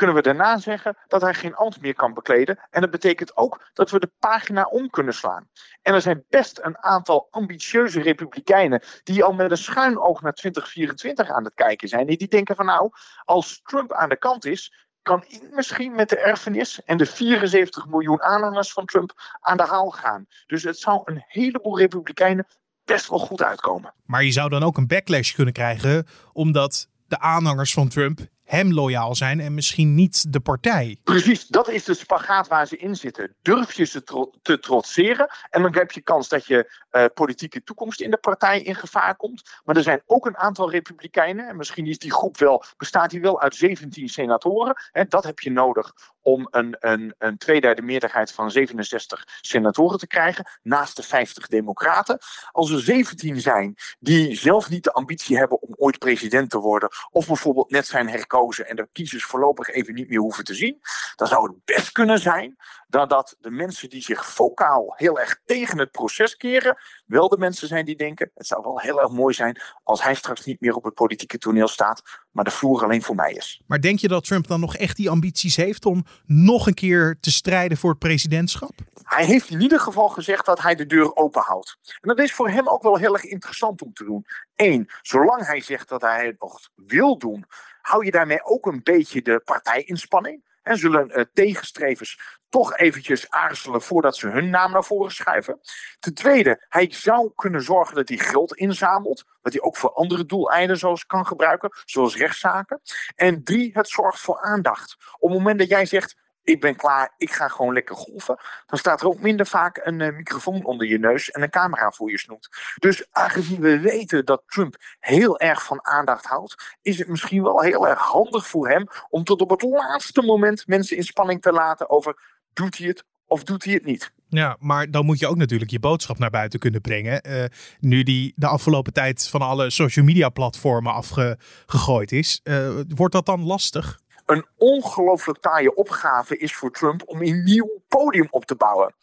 kunnen 0.00 0.16
we 0.16 0.22
daarna 0.22 0.58
zeggen 0.58 0.96
dat 1.08 1.20
hij 1.20 1.34
geen 1.34 1.54
ambt 1.54 1.80
meer 1.80 1.94
kan 1.94 2.14
bekleden. 2.14 2.58
En 2.70 2.80
dat 2.80 2.90
betekent 2.90 3.36
ook 3.36 3.70
dat 3.72 3.90
we 3.90 3.98
de 3.98 4.10
pagina 4.18 4.64
om 4.64 4.90
kunnen 4.90 5.14
slaan. 5.14 5.48
En 5.82 5.94
er 5.94 6.00
zijn 6.00 6.24
best 6.28 6.58
een 6.62 6.78
aantal 6.78 7.28
ambitieuze 7.30 8.00
republikeinen 8.00 8.82
die 9.02 9.24
al 9.24 9.32
met 9.32 9.50
een 9.50 9.56
schuin 9.56 9.98
oog 9.98 10.22
naar 10.22 10.32
2024 10.32 11.30
aan 11.30 11.44
het 11.44 11.54
kijken 11.54 11.88
zijn. 11.88 12.06
Die 12.06 12.28
denken 12.28 12.56
van 12.56 12.66
nou, 12.66 12.90
als 13.24 13.60
Trump 13.62 13.92
aan 13.92 14.08
de 14.08 14.16
kant 14.16 14.44
is, 14.44 14.86
kan 15.02 15.24
ik 15.28 15.42
misschien 15.50 15.94
met 15.94 16.08
de 16.08 16.18
erfenis 16.18 16.82
en 16.84 16.96
de 16.96 17.06
74 17.06 17.86
miljoen 17.86 18.22
aanhangers 18.22 18.72
van 18.72 18.86
Trump 18.86 19.38
aan 19.40 19.56
de 19.56 19.66
haal 19.66 19.90
gaan. 19.90 20.26
Dus 20.46 20.62
het 20.62 20.78
zou 20.78 21.02
een 21.04 21.24
heleboel 21.26 21.78
republikeinen 21.78 22.46
best 22.84 23.08
wel 23.08 23.18
goed 23.18 23.42
uitkomen. 23.42 23.94
Maar 24.04 24.24
je 24.24 24.32
zou 24.32 24.48
dan 24.50 24.62
ook 24.62 24.76
een 24.76 24.86
backlash 24.86 25.34
kunnen 25.34 25.54
krijgen, 25.54 26.06
omdat 26.32 26.88
de 27.06 27.18
aanhangers 27.18 27.72
van 27.72 27.88
Trump 27.88 28.20
hem 28.50 28.72
loyaal 28.72 29.14
zijn 29.14 29.40
en 29.40 29.54
misschien 29.54 29.94
niet 29.94 30.32
de 30.32 30.40
partij. 30.40 30.96
Precies, 31.04 31.46
dat 31.46 31.68
is 31.68 31.84
de 31.84 31.94
spagaat 31.94 32.48
waar 32.48 32.66
ze 32.66 32.76
in 32.76 32.96
zitten. 32.96 33.34
Durf 33.42 33.72
je 33.72 33.84
ze 33.84 34.02
te 34.42 34.58
trotseren 34.58 35.30
en 35.50 35.62
dan 35.62 35.74
heb 35.74 35.92
je 35.92 36.00
kans 36.00 36.28
dat 36.28 36.46
je 36.46 36.78
uh, 36.92 37.04
politieke 37.14 37.62
toekomst 37.62 38.00
in 38.00 38.10
de 38.10 38.16
partij 38.16 38.60
in 38.60 38.74
gevaar 38.74 39.16
komt. 39.16 39.42
Maar 39.64 39.76
er 39.76 39.82
zijn 39.82 40.02
ook 40.06 40.26
een 40.26 40.36
aantal 40.36 40.70
republikeinen, 40.70 41.48
en 41.48 41.56
misschien 41.56 41.86
is 41.86 41.98
die 41.98 42.12
groep 42.12 42.38
wel, 42.38 42.64
bestaat 42.76 43.10
die 43.10 43.20
wel 43.20 43.40
uit 43.40 43.54
17 43.54 44.08
senatoren. 44.08 44.76
En 44.92 45.06
dat 45.08 45.24
heb 45.24 45.40
je 45.40 45.50
nodig 45.50 45.92
om 46.22 46.48
een, 46.50 46.76
een, 46.78 47.14
een 47.18 47.38
tweederde 47.38 47.82
meerderheid 47.82 48.32
van 48.32 48.50
67 48.50 49.24
senatoren 49.40 49.98
te 49.98 50.06
krijgen, 50.06 50.50
naast 50.62 50.96
de 50.96 51.02
50 51.02 51.46
democraten. 51.46 52.18
Als 52.50 52.70
er 52.70 52.80
17 52.80 53.40
zijn 53.40 53.74
die 53.98 54.36
zelf 54.36 54.70
niet 54.70 54.84
de 54.84 54.92
ambitie 54.92 55.38
hebben 55.38 55.62
om 55.62 55.74
ooit 55.76 55.98
president 55.98 56.50
te 56.50 56.58
worden, 56.58 56.88
of 57.10 57.26
bijvoorbeeld 57.26 57.70
net 57.70 57.86
zijn 57.86 58.08
herkozen 58.08 58.68
en 58.68 58.76
de 58.76 58.88
kiezers 58.92 59.24
voorlopig 59.24 59.68
even 59.68 59.94
niet 59.94 60.08
meer 60.08 60.18
hoeven 60.18 60.44
te 60.44 60.54
zien, 60.54 60.80
dan 61.16 61.28
zou 61.28 61.48
het 61.48 61.64
best 61.64 61.92
kunnen 61.92 62.18
zijn 62.18 62.56
dan 62.90 63.08
dat 63.08 63.36
de 63.40 63.50
mensen 63.50 63.88
die 63.88 64.02
zich 64.02 64.32
focaal 64.32 64.94
heel 64.96 65.18
erg 65.18 65.40
tegen 65.44 65.78
het 65.78 65.90
proces 65.90 66.36
keren, 66.36 66.76
wel 67.06 67.28
de 67.28 67.38
mensen 67.38 67.68
zijn 67.68 67.84
die 67.84 67.96
denken: 67.96 68.30
het 68.34 68.46
zou 68.46 68.62
wel 68.62 68.80
heel 68.80 69.00
erg 69.00 69.10
mooi 69.10 69.34
zijn 69.34 69.60
als 69.82 70.02
hij 70.02 70.14
straks 70.14 70.44
niet 70.44 70.60
meer 70.60 70.74
op 70.74 70.84
het 70.84 70.94
politieke 70.94 71.38
toneel 71.38 71.68
staat, 71.68 72.02
maar 72.30 72.44
de 72.44 72.50
vloer 72.50 72.82
alleen 72.82 73.02
voor 73.02 73.14
mij 73.14 73.32
is. 73.32 73.62
Maar 73.66 73.80
denk 73.80 73.98
je 73.98 74.08
dat 74.08 74.24
Trump 74.24 74.46
dan 74.46 74.60
nog 74.60 74.76
echt 74.76 74.96
die 74.96 75.10
ambities 75.10 75.56
heeft 75.56 75.86
om 75.86 76.04
nog 76.26 76.66
een 76.66 76.74
keer 76.74 77.16
te 77.20 77.30
strijden 77.30 77.78
voor 77.78 77.90
het 77.90 77.98
presidentschap? 77.98 78.72
Hij 79.02 79.24
heeft 79.24 79.50
in 79.50 79.60
ieder 79.60 79.80
geval 79.80 80.08
gezegd 80.08 80.46
dat 80.46 80.62
hij 80.62 80.74
de 80.74 80.86
deur 80.86 81.16
open 81.16 81.42
houdt. 81.42 81.76
En 82.00 82.08
dat 82.08 82.18
is 82.18 82.32
voor 82.32 82.48
hem 82.48 82.68
ook 82.68 82.82
wel 82.82 82.96
heel 82.96 83.12
erg 83.12 83.24
interessant 83.24 83.82
om 83.82 83.92
te 83.92 84.04
doen. 84.04 84.26
Eén, 84.56 84.90
zolang 85.02 85.46
hij 85.46 85.60
zegt 85.60 85.88
dat 85.88 86.00
hij 86.00 86.26
het 86.26 86.40
nog 86.40 86.58
wil 86.74 87.18
doen, 87.18 87.44
hou 87.80 88.04
je 88.04 88.10
daarmee 88.10 88.44
ook 88.44 88.66
een 88.66 88.80
beetje 88.82 89.22
de 89.22 89.40
partijinspanning. 89.44 90.48
En 90.70 90.76
zullen 90.76 91.18
uh, 91.18 91.24
tegenstrevers 91.32 92.38
toch 92.48 92.76
eventjes 92.76 93.30
aarzelen 93.30 93.82
voordat 93.82 94.16
ze 94.16 94.28
hun 94.28 94.50
naam 94.50 94.72
naar 94.72 94.84
voren 94.84 95.12
schuiven. 95.12 95.60
Ten 95.98 96.14
tweede, 96.14 96.66
hij 96.68 96.92
zou 96.92 97.32
kunnen 97.34 97.62
zorgen 97.62 97.94
dat 97.94 98.08
hij 98.08 98.18
geld 98.18 98.56
inzamelt, 98.56 99.24
wat 99.42 99.52
hij 99.52 99.62
ook 99.62 99.76
voor 99.76 99.92
andere 99.92 100.26
doeleinden 100.26 100.78
zoals 100.78 101.06
kan 101.06 101.26
gebruiken, 101.26 101.70
zoals 101.84 102.16
rechtszaken. 102.16 102.80
En 103.14 103.44
drie, 103.44 103.70
het 103.72 103.88
zorgt 103.88 104.20
voor 104.20 104.40
aandacht. 104.40 104.96
Op 105.18 105.30
het 105.30 105.38
moment 105.38 105.58
dat 105.58 105.68
jij 105.68 105.86
zegt, 105.86 106.16
ik 106.42 106.60
ben 106.60 106.76
klaar, 106.76 107.14
ik 107.16 107.32
ga 107.32 107.48
gewoon 107.48 107.72
lekker 107.72 107.96
golven. 107.96 108.38
Dan 108.66 108.78
staat 108.78 109.00
er 109.00 109.06
ook 109.06 109.20
minder 109.20 109.46
vaak 109.46 109.80
een 109.82 110.00
uh, 110.00 110.16
microfoon 110.16 110.64
onder 110.64 110.86
je 110.86 110.98
neus 110.98 111.30
en 111.30 111.42
een 111.42 111.50
camera 111.50 111.90
voor 111.90 112.10
je 112.10 112.18
snoet. 112.18 112.48
Dus 112.78 113.06
aangezien 113.10 113.60
we 113.60 113.80
weten 113.80 114.24
dat 114.24 114.42
Trump 114.46 114.76
heel 114.98 115.38
erg 115.38 115.64
van 115.64 115.84
aandacht 115.86 116.24
houdt, 116.24 116.78
is 116.82 116.98
het 116.98 117.08
misschien 117.08 117.42
wel 117.42 117.60
heel 117.60 117.88
erg 117.88 118.00
handig 118.00 118.46
voor 118.46 118.68
hem 118.68 118.86
om 119.08 119.24
tot 119.24 119.40
op 119.40 119.50
het 119.50 119.62
laatste 119.62 120.22
moment 120.22 120.66
mensen 120.66 120.96
in 120.96 121.04
spanning 121.04 121.42
te 121.42 121.52
laten 121.52 121.90
over 121.90 122.38
doet 122.52 122.78
hij 122.78 122.86
het 122.86 123.04
of 123.26 123.44
doet 123.44 123.64
hij 123.64 123.74
het 123.74 123.84
niet. 123.84 124.12
Ja, 124.28 124.56
maar 124.60 124.90
dan 124.90 125.04
moet 125.04 125.18
je 125.18 125.26
ook 125.26 125.36
natuurlijk 125.36 125.70
je 125.70 125.80
boodschap 125.80 126.18
naar 126.18 126.30
buiten 126.30 126.58
kunnen 126.58 126.80
brengen. 126.80 127.28
Uh, 127.28 127.44
nu 127.80 128.02
die 128.02 128.32
de 128.36 128.46
afgelopen 128.46 128.92
tijd 128.92 129.28
van 129.28 129.40
alle 129.40 129.70
social 129.70 130.04
media 130.04 130.28
platformen 130.28 130.92
afgegooid 130.92 132.12
is. 132.12 132.40
Uh, 132.44 132.70
wordt 132.88 133.14
dat 133.14 133.26
dan 133.26 133.42
lastig? 133.42 134.00
Een 134.30 134.46
ongelooflijk 134.56 135.38
taaie 135.38 135.74
opgave 135.74 136.36
is 136.36 136.54
voor 136.56 136.70
Trump 136.70 137.02
om 137.06 137.22
een 137.22 137.42
nieuw 137.44 137.82
podium 137.88 138.26
op 138.30 138.44
te 138.44 138.54
bouwen. 138.54 138.94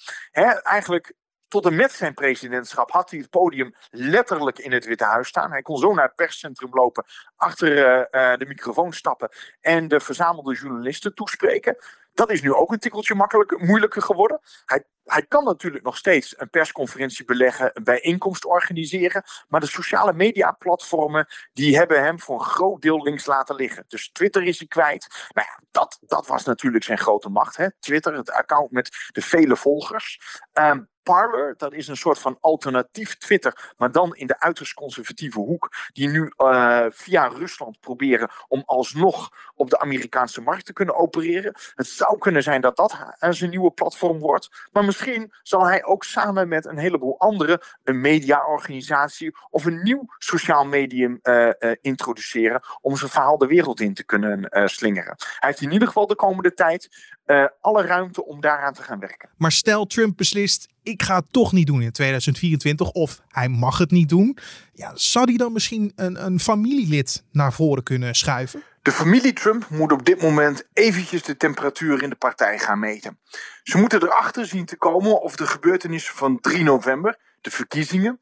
eigenlijk 0.61 1.13
tot 1.47 1.65
en 1.65 1.75
met 1.75 1.91
zijn 1.91 2.13
presidentschap 2.13 2.91
had 2.91 3.09
hij 3.09 3.19
het 3.19 3.29
podium 3.29 3.75
letterlijk 3.89 4.59
in 4.59 4.71
het 4.71 4.85
Witte 4.85 5.03
Huis 5.03 5.27
staan. 5.27 5.51
Hij 5.51 5.61
kon 5.61 5.77
zo 5.77 5.93
naar 5.93 6.05
het 6.05 6.15
perscentrum 6.15 6.69
lopen, 6.73 7.05
achter 7.35 7.71
uh, 7.71 8.21
uh, 8.21 8.37
de 8.37 8.45
microfoon 8.45 8.93
stappen 8.93 9.29
en 9.61 9.87
de 9.87 9.99
verzamelde 9.99 10.53
journalisten 10.53 11.13
toespreken. 11.13 11.77
Dat 12.17 12.31
is 12.31 12.41
nu 12.41 12.53
ook 12.53 12.71
een 12.71 12.79
tikkeltje 12.79 13.15
makkelijker, 13.15 13.59
moeilijker 13.59 14.01
geworden. 14.01 14.39
Hij, 14.65 14.83
hij 15.03 15.23
kan 15.23 15.43
natuurlijk 15.43 15.83
nog 15.83 15.97
steeds 15.97 16.39
een 16.39 16.49
persconferentie 16.49 17.25
beleggen, 17.25 17.71
een 17.73 17.83
bijeenkomst 17.83 18.45
organiseren. 18.45 19.23
Maar 19.47 19.59
de 19.59 19.67
sociale 19.67 20.13
media 20.13 20.51
platformen 20.51 21.27
die 21.53 21.77
hebben 21.77 22.03
hem 22.03 22.19
voor 22.19 22.39
een 22.39 22.45
groot 22.45 22.81
deel 22.81 23.03
links 23.03 23.25
laten 23.25 23.55
liggen. 23.55 23.85
Dus 23.87 24.11
Twitter 24.11 24.43
is 24.43 24.57
hij 24.57 24.67
kwijt. 24.67 25.29
Nou 25.33 25.47
ja, 25.47 25.63
dat, 25.71 25.97
dat 26.01 26.27
was 26.27 26.43
natuurlijk 26.43 26.83
zijn 26.83 26.97
grote 26.97 27.29
macht. 27.29 27.57
Hè? 27.57 27.67
Twitter, 27.79 28.13
het 28.13 28.31
account 28.31 28.71
met 28.71 29.09
de 29.11 29.21
vele 29.21 29.55
volgers. 29.55 30.19
Um, 30.53 30.89
Parler, 31.07 31.53
dat 31.57 31.73
is 31.73 31.87
een 31.87 31.97
soort 31.97 32.19
van 32.19 32.37
alternatief 32.41 33.17
Twitter, 33.17 33.73
maar 33.77 33.91
dan 33.91 34.15
in 34.15 34.27
de 34.27 34.39
uiterst 34.39 34.73
conservatieve 34.73 35.39
hoek, 35.39 35.69
die 35.93 36.09
nu 36.09 36.33
uh, 36.37 36.85
via 36.89 37.27
Rusland 37.27 37.79
proberen 37.79 38.29
om 38.47 38.63
alsnog 38.65 39.29
op 39.55 39.69
de 39.69 39.79
Amerikaanse 39.79 40.41
markt 40.41 40.65
te 40.65 40.73
kunnen 40.73 40.95
opereren. 40.95 41.55
Het 41.75 41.87
zou 41.87 42.17
kunnen 42.17 42.43
zijn 42.43 42.61
dat 42.61 42.75
dat 42.75 42.97
zijn 43.19 43.49
nieuwe 43.49 43.71
platform 43.71 44.19
wordt, 44.19 44.67
maar 44.71 44.85
misschien 44.85 45.33
zal 45.41 45.65
hij 45.65 45.83
ook 45.83 46.03
samen 46.03 46.47
met 46.47 46.65
een 46.65 46.77
heleboel 46.77 47.19
anderen 47.19 47.61
een 47.83 48.01
mediaorganisatie 48.01 49.35
of 49.49 49.65
een 49.65 49.83
nieuw 49.83 50.05
sociaal 50.17 50.65
medium 50.65 51.19
uh, 51.23 51.49
introduceren 51.81 52.61
om 52.81 52.95
zijn 52.95 53.11
verhaal 53.11 53.37
de 53.37 53.47
wereld 53.47 53.79
in 53.79 53.93
te 53.93 54.03
kunnen 54.03 54.49
slingeren. 54.69 55.15
Hij 55.17 55.49
heeft 55.49 55.61
in 55.61 55.71
ieder 55.71 55.87
geval 55.87 56.07
de 56.07 56.15
komende 56.15 56.53
tijd 56.53 57.15
alle 57.61 57.85
ruimte 57.85 58.25
om 58.25 58.41
daaraan 58.41 58.73
te 58.73 58.83
gaan 58.83 58.99
werken. 58.99 59.29
Maar 59.37 59.51
stel 59.51 59.85
Trump 59.85 60.17
beslist 60.17 60.67
ik 60.87 61.03
ga 61.03 61.15
het 61.15 61.31
toch 61.31 61.51
niet 61.51 61.67
doen 61.67 61.81
in 61.81 61.91
2024 61.91 62.91
of 62.91 63.21
hij 63.27 63.49
mag 63.49 63.77
het 63.77 63.91
niet 63.91 64.09
doen. 64.09 64.37
Ja, 64.73 64.91
zou 64.93 65.25
hij 65.25 65.37
dan 65.37 65.53
misschien 65.53 65.91
een, 65.95 66.25
een 66.25 66.39
familielid 66.39 67.23
naar 67.31 67.53
voren 67.53 67.83
kunnen 67.83 68.15
schuiven? 68.15 68.63
De 68.81 68.91
familie 68.91 69.33
Trump 69.33 69.69
moet 69.69 69.91
op 69.91 70.05
dit 70.05 70.21
moment 70.21 70.67
eventjes 70.73 71.23
de 71.23 71.37
temperatuur 71.37 72.03
in 72.03 72.09
de 72.09 72.15
partij 72.15 72.59
gaan 72.59 72.79
meten. 72.79 73.19
Ze 73.63 73.77
moeten 73.77 74.03
erachter 74.03 74.45
zien 74.45 74.65
te 74.65 74.77
komen 74.77 75.21
of 75.21 75.35
de 75.35 75.47
gebeurtenissen 75.47 76.15
van 76.15 76.39
3 76.39 76.63
november, 76.63 77.17
de 77.41 77.51
verkiezingen, 77.51 78.19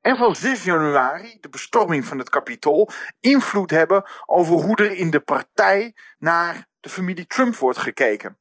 en 0.00 0.16
van 0.16 0.36
6 0.36 0.64
januari, 0.64 1.38
de 1.40 1.48
bestorming 1.48 2.04
van 2.04 2.18
het 2.18 2.30
Capitool, 2.30 2.90
invloed 3.20 3.70
hebben 3.70 4.04
over 4.26 4.54
hoe 4.54 4.76
er 4.76 4.92
in 4.92 5.10
de 5.10 5.20
partij 5.20 5.94
naar 6.18 6.66
de 6.80 6.88
familie 6.88 7.26
Trump 7.26 7.56
wordt 7.56 7.78
gekeken. 7.78 8.38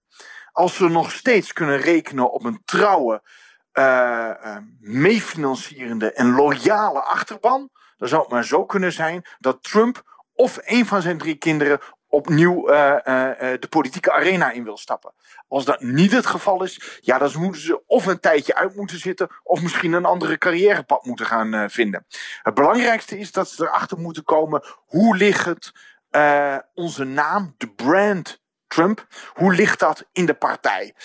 Als 0.54 0.76
ze 0.76 0.90
nog 0.90 1.12
steeds 1.12 1.54
kunnen 1.54 1.78
rekenen 1.78 2.32
op 2.32 2.44
een 2.44 2.62
trouwe, 2.66 3.22
uh, 3.74 4.30
uh, 4.46 4.58
meefinancierende 4.80 6.14
en 6.14 6.36
loyale 6.36 7.02
achterban, 7.02 7.70
dan 7.98 8.08
zou 8.08 8.22
het 8.22 8.32
maar 8.32 8.46
zo 8.46 8.66
kunnen 8.66 8.92
zijn 8.92 9.26
dat 9.40 9.64
Trump 9.64 10.22
of 10.34 10.60
een 10.62 10.86
van 10.86 11.02
zijn 11.02 11.18
drie 11.18 11.36
kinderen 11.36 11.80
opnieuw 12.08 12.70
uh, 12.70 12.96
de 13.60 13.68
politieke 13.70 14.12
arena 14.12 14.52
in 14.52 14.64
wil 14.64 14.78
stappen. 14.78 15.14
Als 15.48 15.66
dat 15.66 15.82
niet 15.82 16.12
het 16.12 16.26
geval 16.26 16.64
is, 16.64 17.00
ja, 17.02 17.18
dan 17.18 17.32
moeten 17.36 17.62
ze 17.62 17.84
of 17.86 18.06
een 18.06 18.20
tijdje 18.20 18.56
uit 18.56 18.76
moeten 18.76 19.00
zitten, 19.00 19.30
of 19.44 19.62
misschien 19.62 19.94
een 19.94 20.06
andere 20.06 20.38
carrièrepad 20.38 21.06
moeten 21.06 21.26
gaan 21.26 21.70
vinden. 21.70 22.06
Het 22.42 22.54
belangrijkste 22.54 23.20
is 23.20 23.32
dat 23.32 23.50
ze 23.50 23.64
erachter 23.64 24.00
moeten 24.00 24.24
komen 24.24 24.64
hoe 24.86 25.16
ligt 25.16 25.46
het, 25.46 25.72
onze 26.74 27.04
naam, 27.04 27.54
de 27.58 27.70
brand 27.70 28.42
Trump, 28.74 29.08
hoe 29.34 29.54
ligt 29.54 29.80
dat 29.80 30.06
in 30.12 30.26
de 30.26 30.34
partij? 30.34 30.96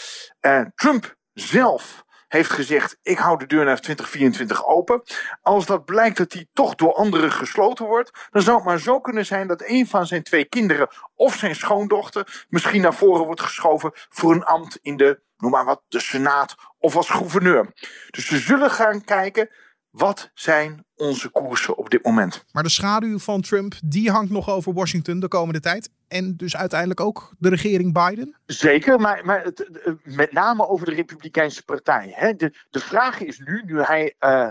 Trump 0.75 1.17
zelf 1.33 2.05
heeft 2.29 2.51
gezegd: 2.51 2.99
ik 3.03 3.19
hou 3.19 3.39
de 3.39 3.47
deur 3.47 3.65
naar 3.65 3.81
2024 3.81 4.67
open. 4.67 5.03
Als 5.43 5.67
dat 5.67 5.85
blijkt 5.85 6.17
dat 6.17 6.31
die 6.31 6.49
toch 6.53 6.75
door 6.75 6.95
anderen 6.95 7.33
gesloten 7.33 7.87
wordt, 7.87 8.29
dan 8.31 8.43
zou 8.43 8.57
het 8.57 8.67
maar 8.67 8.81
zo 8.81 9.01
kunnen 9.01 9.27
zijn 9.27 9.47
dat 9.47 9.63
een 9.67 9.87
van 9.87 10.07
zijn 10.07 10.23
twee 10.23 10.45
kinderen 10.45 10.89
of 11.15 11.35
zijn 11.35 11.55
schoondochter 11.55 12.47
misschien 12.49 12.81
naar 12.81 12.95
voren 12.95 13.25
wordt 13.25 13.41
geschoven 13.41 13.93
voor 13.95 14.33
een 14.33 14.45
ambt 14.45 14.79
in 14.83 14.97
de, 14.97 15.21
noem 15.37 15.51
maar 15.51 15.65
wat, 15.65 15.83
de 15.89 16.01
Senaat 16.01 16.55
of 16.79 16.97
als 16.97 17.11
gouverneur. 17.11 17.73
Dus 18.11 18.31
we 18.31 18.39
zullen 18.39 18.71
gaan 18.71 19.05
kijken 19.05 19.51
wat 19.99 20.31
zijn 20.35 20.85
onze 20.97 21.29
koersen 21.29 21.77
op 21.77 21.91
dit 21.91 22.05
moment? 22.05 22.45
Maar 22.53 22.63
de 22.63 22.69
schaduw 22.69 23.19
van 23.19 23.41
Trump, 23.41 23.75
die 23.85 24.11
hangt 24.11 24.31
nog 24.31 24.51
over 24.51 24.73
Washington 24.73 25.21
de 25.21 25.29
komende 25.29 25.61
tijd. 25.61 25.91
En 26.09 26.37
dus 26.37 26.57
uiteindelijk 26.57 27.01
ook 27.01 27.33
de 27.39 27.49
regering 27.49 27.93
Biden? 27.93 28.37
Zeker, 28.47 29.01
maar, 29.01 29.25
maar 29.25 29.45
het, 29.45 29.69
met 30.03 30.33
name 30.33 30.69
over 30.69 30.87
de 30.87 30.95
Republikeinse 30.95 31.65
Partij. 31.65 32.13
Hè. 32.15 32.35
De, 32.35 32.55
de 32.71 32.81
vraag 32.81 33.21
is 33.21 33.39
nu, 33.39 33.63
nu 33.67 33.83
hij 33.83 34.15
uh, 34.21 34.49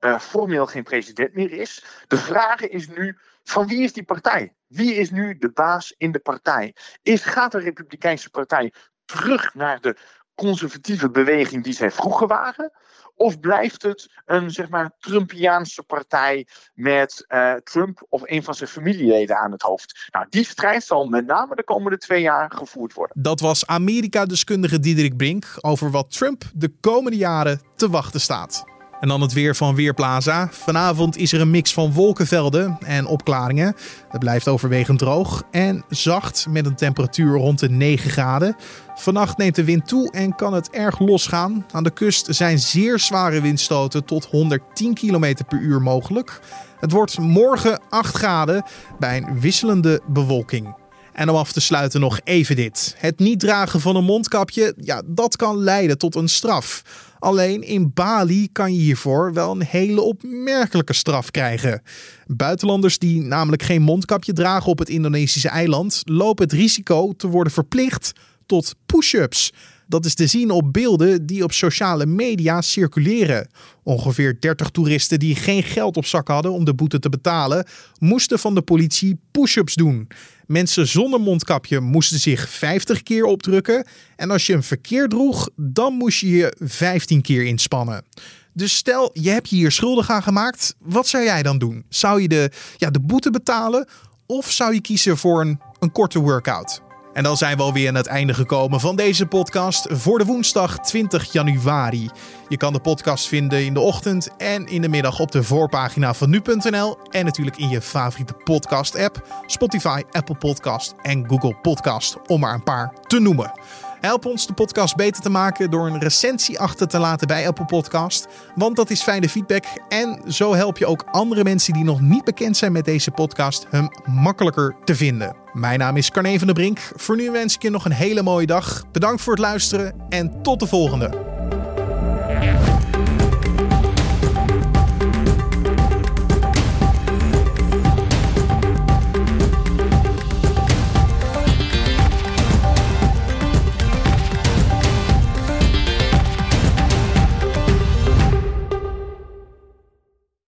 uh, 0.00 0.18
formeel 0.18 0.66
geen 0.66 0.82
president 0.82 1.34
meer 1.34 1.52
is. 1.52 1.84
De 2.08 2.18
vraag 2.18 2.60
is 2.60 2.88
nu, 2.88 3.16
van 3.44 3.66
wie 3.66 3.82
is 3.82 3.92
die 3.92 4.04
partij? 4.04 4.54
Wie 4.66 4.94
is 4.94 5.10
nu 5.10 5.38
de 5.38 5.50
baas 5.50 5.94
in 5.96 6.12
de 6.12 6.18
partij? 6.18 6.74
Is, 7.02 7.22
gaat 7.22 7.52
de 7.52 7.58
Republikeinse 7.58 8.30
Partij 8.30 8.72
terug 9.04 9.54
naar 9.54 9.80
de 9.80 9.96
conservatieve 10.40 11.10
beweging 11.10 11.64
die 11.64 11.72
zij 11.72 11.90
vroeger 11.90 12.26
waren? 12.26 12.72
Of 13.14 13.40
blijft 13.40 13.82
het 13.82 14.08
een 14.26 14.50
zeg 14.50 14.68
maar, 14.68 14.90
Trumpiaanse 14.98 15.82
partij 15.82 16.46
met 16.74 17.24
uh, 17.28 17.54
Trump 17.54 18.06
of 18.08 18.22
een 18.24 18.42
van 18.42 18.54
zijn 18.54 18.70
familieleden 18.70 19.36
aan 19.36 19.52
het 19.52 19.62
hoofd? 19.62 20.08
Nou, 20.10 20.26
die 20.28 20.44
strijd 20.44 20.84
zal 20.84 21.06
met 21.06 21.26
name 21.26 21.54
de 21.54 21.64
komende 21.64 21.98
twee 21.98 22.22
jaar 22.22 22.52
gevoerd 22.54 22.92
worden. 22.94 23.22
Dat 23.22 23.40
was 23.40 23.66
Amerika-deskundige 23.66 24.78
Diederik 24.78 25.16
Brink 25.16 25.46
over 25.60 25.90
wat 25.90 26.10
Trump 26.10 26.42
de 26.54 26.72
komende 26.80 27.16
jaren 27.16 27.60
te 27.76 27.90
wachten 27.90 28.20
staat. 28.20 28.64
En 29.00 29.08
dan 29.08 29.20
het 29.20 29.32
weer 29.32 29.56
van 29.56 29.74
Weerplaza. 29.74 30.48
Vanavond 30.50 31.16
is 31.16 31.32
er 31.32 31.40
een 31.40 31.50
mix 31.50 31.72
van 31.72 31.92
wolkenvelden 31.92 32.78
en 32.80 33.06
opklaringen. 33.06 33.76
Het 34.08 34.20
blijft 34.20 34.48
overwegend 34.48 34.98
droog 34.98 35.42
en 35.50 35.84
zacht 35.88 36.46
met 36.50 36.66
een 36.66 36.74
temperatuur 36.74 37.36
rond 37.36 37.58
de 37.58 37.70
9 37.70 38.10
graden. 38.10 38.56
Vannacht 38.94 39.36
neemt 39.36 39.54
de 39.54 39.64
wind 39.64 39.88
toe 39.88 40.12
en 40.12 40.34
kan 40.34 40.52
het 40.52 40.70
erg 40.70 40.98
losgaan. 40.98 41.66
Aan 41.72 41.84
de 41.84 41.90
kust 41.90 42.26
zijn 42.30 42.58
zeer 42.58 42.98
zware 42.98 43.40
windstoten 43.40 44.04
tot 44.04 44.24
110 44.24 44.94
km 44.94 45.34
per 45.48 45.58
uur 45.58 45.82
mogelijk. 45.82 46.40
Het 46.80 46.92
wordt 46.92 47.18
morgen 47.18 47.80
8 47.88 48.16
graden 48.16 48.64
bij 48.98 49.16
een 49.16 49.40
wisselende 49.40 50.00
bewolking. 50.06 50.74
En 51.12 51.28
om 51.28 51.36
af 51.36 51.52
te 51.52 51.60
sluiten 51.60 52.00
nog 52.00 52.20
even 52.24 52.56
dit. 52.56 52.94
Het 52.98 53.18
niet 53.18 53.40
dragen 53.40 53.80
van 53.80 53.96
een 53.96 54.04
mondkapje, 54.04 54.74
ja, 54.76 55.02
dat 55.06 55.36
kan 55.36 55.56
leiden 55.56 55.98
tot 55.98 56.14
een 56.14 56.28
straf. 56.28 56.82
Alleen 57.20 57.62
in 57.62 57.92
Bali 57.94 58.48
kan 58.52 58.74
je 58.74 58.80
hiervoor 58.80 59.32
wel 59.32 59.50
een 59.50 59.64
hele 59.64 60.00
opmerkelijke 60.00 60.92
straf 60.92 61.30
krijgen. 61.30 61.82
Buitenlanders 62.26 62.98
die 62.98 63.22
namelijk 63.22 63.62
geen 63.62 63.82
mondkapje 63.82 64.32
dragen 64.32 64.70
op 64.70 64.78
het 64.78 64.88
Indonesische 64.88 65.48
eiland 65.48 66.02
lopen 66.04 66.44
het 66.44 66.52
risico 66.52 67.12
te 67.12 67.28
worden 67.28 67.52
verplicht 67.52 68.12
tot 68.46 68.74
push-ups. 68.86 69.52
Dat 69.86 70.04
is 70.04 70.14
te 70.14 70.26
zien 70.26 70.50
op 70.50 70.72
beelden 70.72 71.26
die 71.26 71.44
op 71.44 71.52
sociale 71.52 72.06
media 72.06 72.60
circuleren. 72.60 73.48
Ongeveer 73.82 74.36
30 74.40 74.70
toeristen 74.70 75.18
die 75.18 75.34
geen 75.34 75.62
geld 75.62 75.96
op 75.96 76.06
zak 76.06 76.28
hadden 76.28 76.52
om 76.52 76.64
de 76.64 76.74
boete 76.74 76.98
te 76.98 77.08
betalen, 77.08 77.66
moesten 77.98 78.38
van 78.38 78.54
de 78.54 78.62
politie 78.62 79.18
push-ups 79.30 79.74
doen. 79.74 80.08
Mensen 80.50 80.88
zonder 80.88 81.20
mondkapje 81.20 81.80
moesten 81.80 82.20
zich 82.20 82.48
50 82.48 83.02
keer 83.02 83.24
opdrukken. 83.24 83.86
En 84.16 84.30
als 84.30 84.46
je 84.46 84.52
hem 84.52 84.62
verkeerd 84.62 85.10
droeg, 85.10 85.48
dan 85.56 85.94
moest 85.94 86.20
je 86.20 86.30
je 86.30 86.54
15 86.58 87.22
keer 87.22 87.44
inspannen. 87.44 88.04
Dus 88.52 88.76
stel, 88.76 89.10
je 89.12 89.30
hebt 89.30 89.48
je 89.48 89.56
hier 89.56 89.70
schuldig 89.70 90.10
aan 90.10 90.22
gemaakt. 90.22 90.74
Wat 90.78 91.08
zou 91.08 91.24
jij 91.24 91.42
dan 91.42 91.58
doen? 91.58 91.84
Zou 91.88 92.22
je 92.22 92.28
de, 92.28 92.50
ja, 92.76 92.90
de 92.90 93.00
boete 93.00 93.30
betalen? 93.30 93.88
Of 94.26 94.50
zou 94.50 94.74
je 94.74 94.80
kiezen 94.80 95.16
voor 95.16 95.40
een, 95.40 95.60
een 95.78 95.92
korte 95.92 96.18
workout? 96.18 96.82
En 97.12 97.22
dan 97.22 97.36
zijn 97.36 97.56
we 97.56 97.62
alweer 97.62 97.88
aan 97.88 97.94
het 97.94 98.06
einde 98.06 98.34
gekomen 98.34 98.80
van 98.80 98.96
deze 98.96 99.26
podcast 99.26 99.86
voor 99.90 100.18
de 100.18 100.24
woensdag 100.24 100.78
20 100.78 101.32
januari. 101.32 102.10
Je 102.48 102.56
kan 102.56 102.72
de 102.72 102.80
podcast 102.80 103.28
vinden 103.28 103.64
in 103.64 103.74
de 103.74 103.80
ochtend 103.80 104.28
en 104.36 104.66
in 104.66 104.82
de 104.82 104.88
middag 104.88 105.20
op 105.20 105.32
de 105.32 105.42
voorpagina 105.42 106.14
van 106.14 106.30
nu.nl 106.30 106.98
en 107.10 107.24
natuurlijk 107.24 107.56
in 107.56 107.68
je 107.68 107.80
favoriete 107.80 108.34
podcast 108.44 108.98
app, 108.98 109.42
Spotify, 109.46 110.02
Apple 110.10 110.34
Podcast 110.34 110.94
en 111.02 111.28
Google 111.28 111.56
Podcast, 111.62 112.16
om 112.26 112.40
maar 112.40 112.54
een 112.54 112.62
paar 112.62 112.92
te 113.06 113.18
noemen. 113.18 113.52
Help 114.00 114.24
ons 114.24 114.46
de 114.46 114.52
podcast 114.52 114.96
beter 114.96 115.22
te 115.22 115.30
maken 115.30 115.70
door 115.70 115.86
een 115.86 115.98
recensie 115.98 116.58
achter 116.58 116.88
te 116.88 116.98
laten 116.98 117.26
bij 117.26 117.46
Apple 117.46 117.64
Podcast. 117.64 118.28
Want 118.54 118.76
dat 118.76 118.90
is 118.90 119.02
fijne 119.02 119.28
feedback. 119.28 119.64
En 119.88 120.20
zo 120.28 120.54
help 120.54 120.78
je 120.78 120.86
ook 120.86 121.04
andere 121.10 121.44
mensen 121.44 121.72
die 121.72 121.84
nog 121.84 122.00
niet 122.00 122.24
bekend 122.24 122.56
zijn 122.56 122.72
met 122.72 122.84
deze 122.84 123.10
podcast 123.10 123.66
hem 123.70 123.88
makkelijker 124.04 124.76
te 124.84 124.94
vinden. 124.94 125.36
Mijn 125.52 125.78
naam 125.78 125.96
is 125.96 126.10
Carne 126.10 126.38
van 126.38 126.46
der 126.46 126.56
Brink. 126.56 126.78
Voor 126.94 127.16
nu 127.16 127.30
wens 127.30 127.54
ik 127.54 127.62
je 127.62 127.70
nog 127.70 127.84
een 127.84 127.92
hele 127.92 128.22
mooie 128.22 128.46
dag. 128.46 128.84
Bedankt 128.92 129.22
voor 129.22 129.32
het 129.32 129.42
luisteren 129.42 129.94
en 130.08 130.42
tot 130.42 130.60
de 130.60 130.66
volgende. 130.66 131.28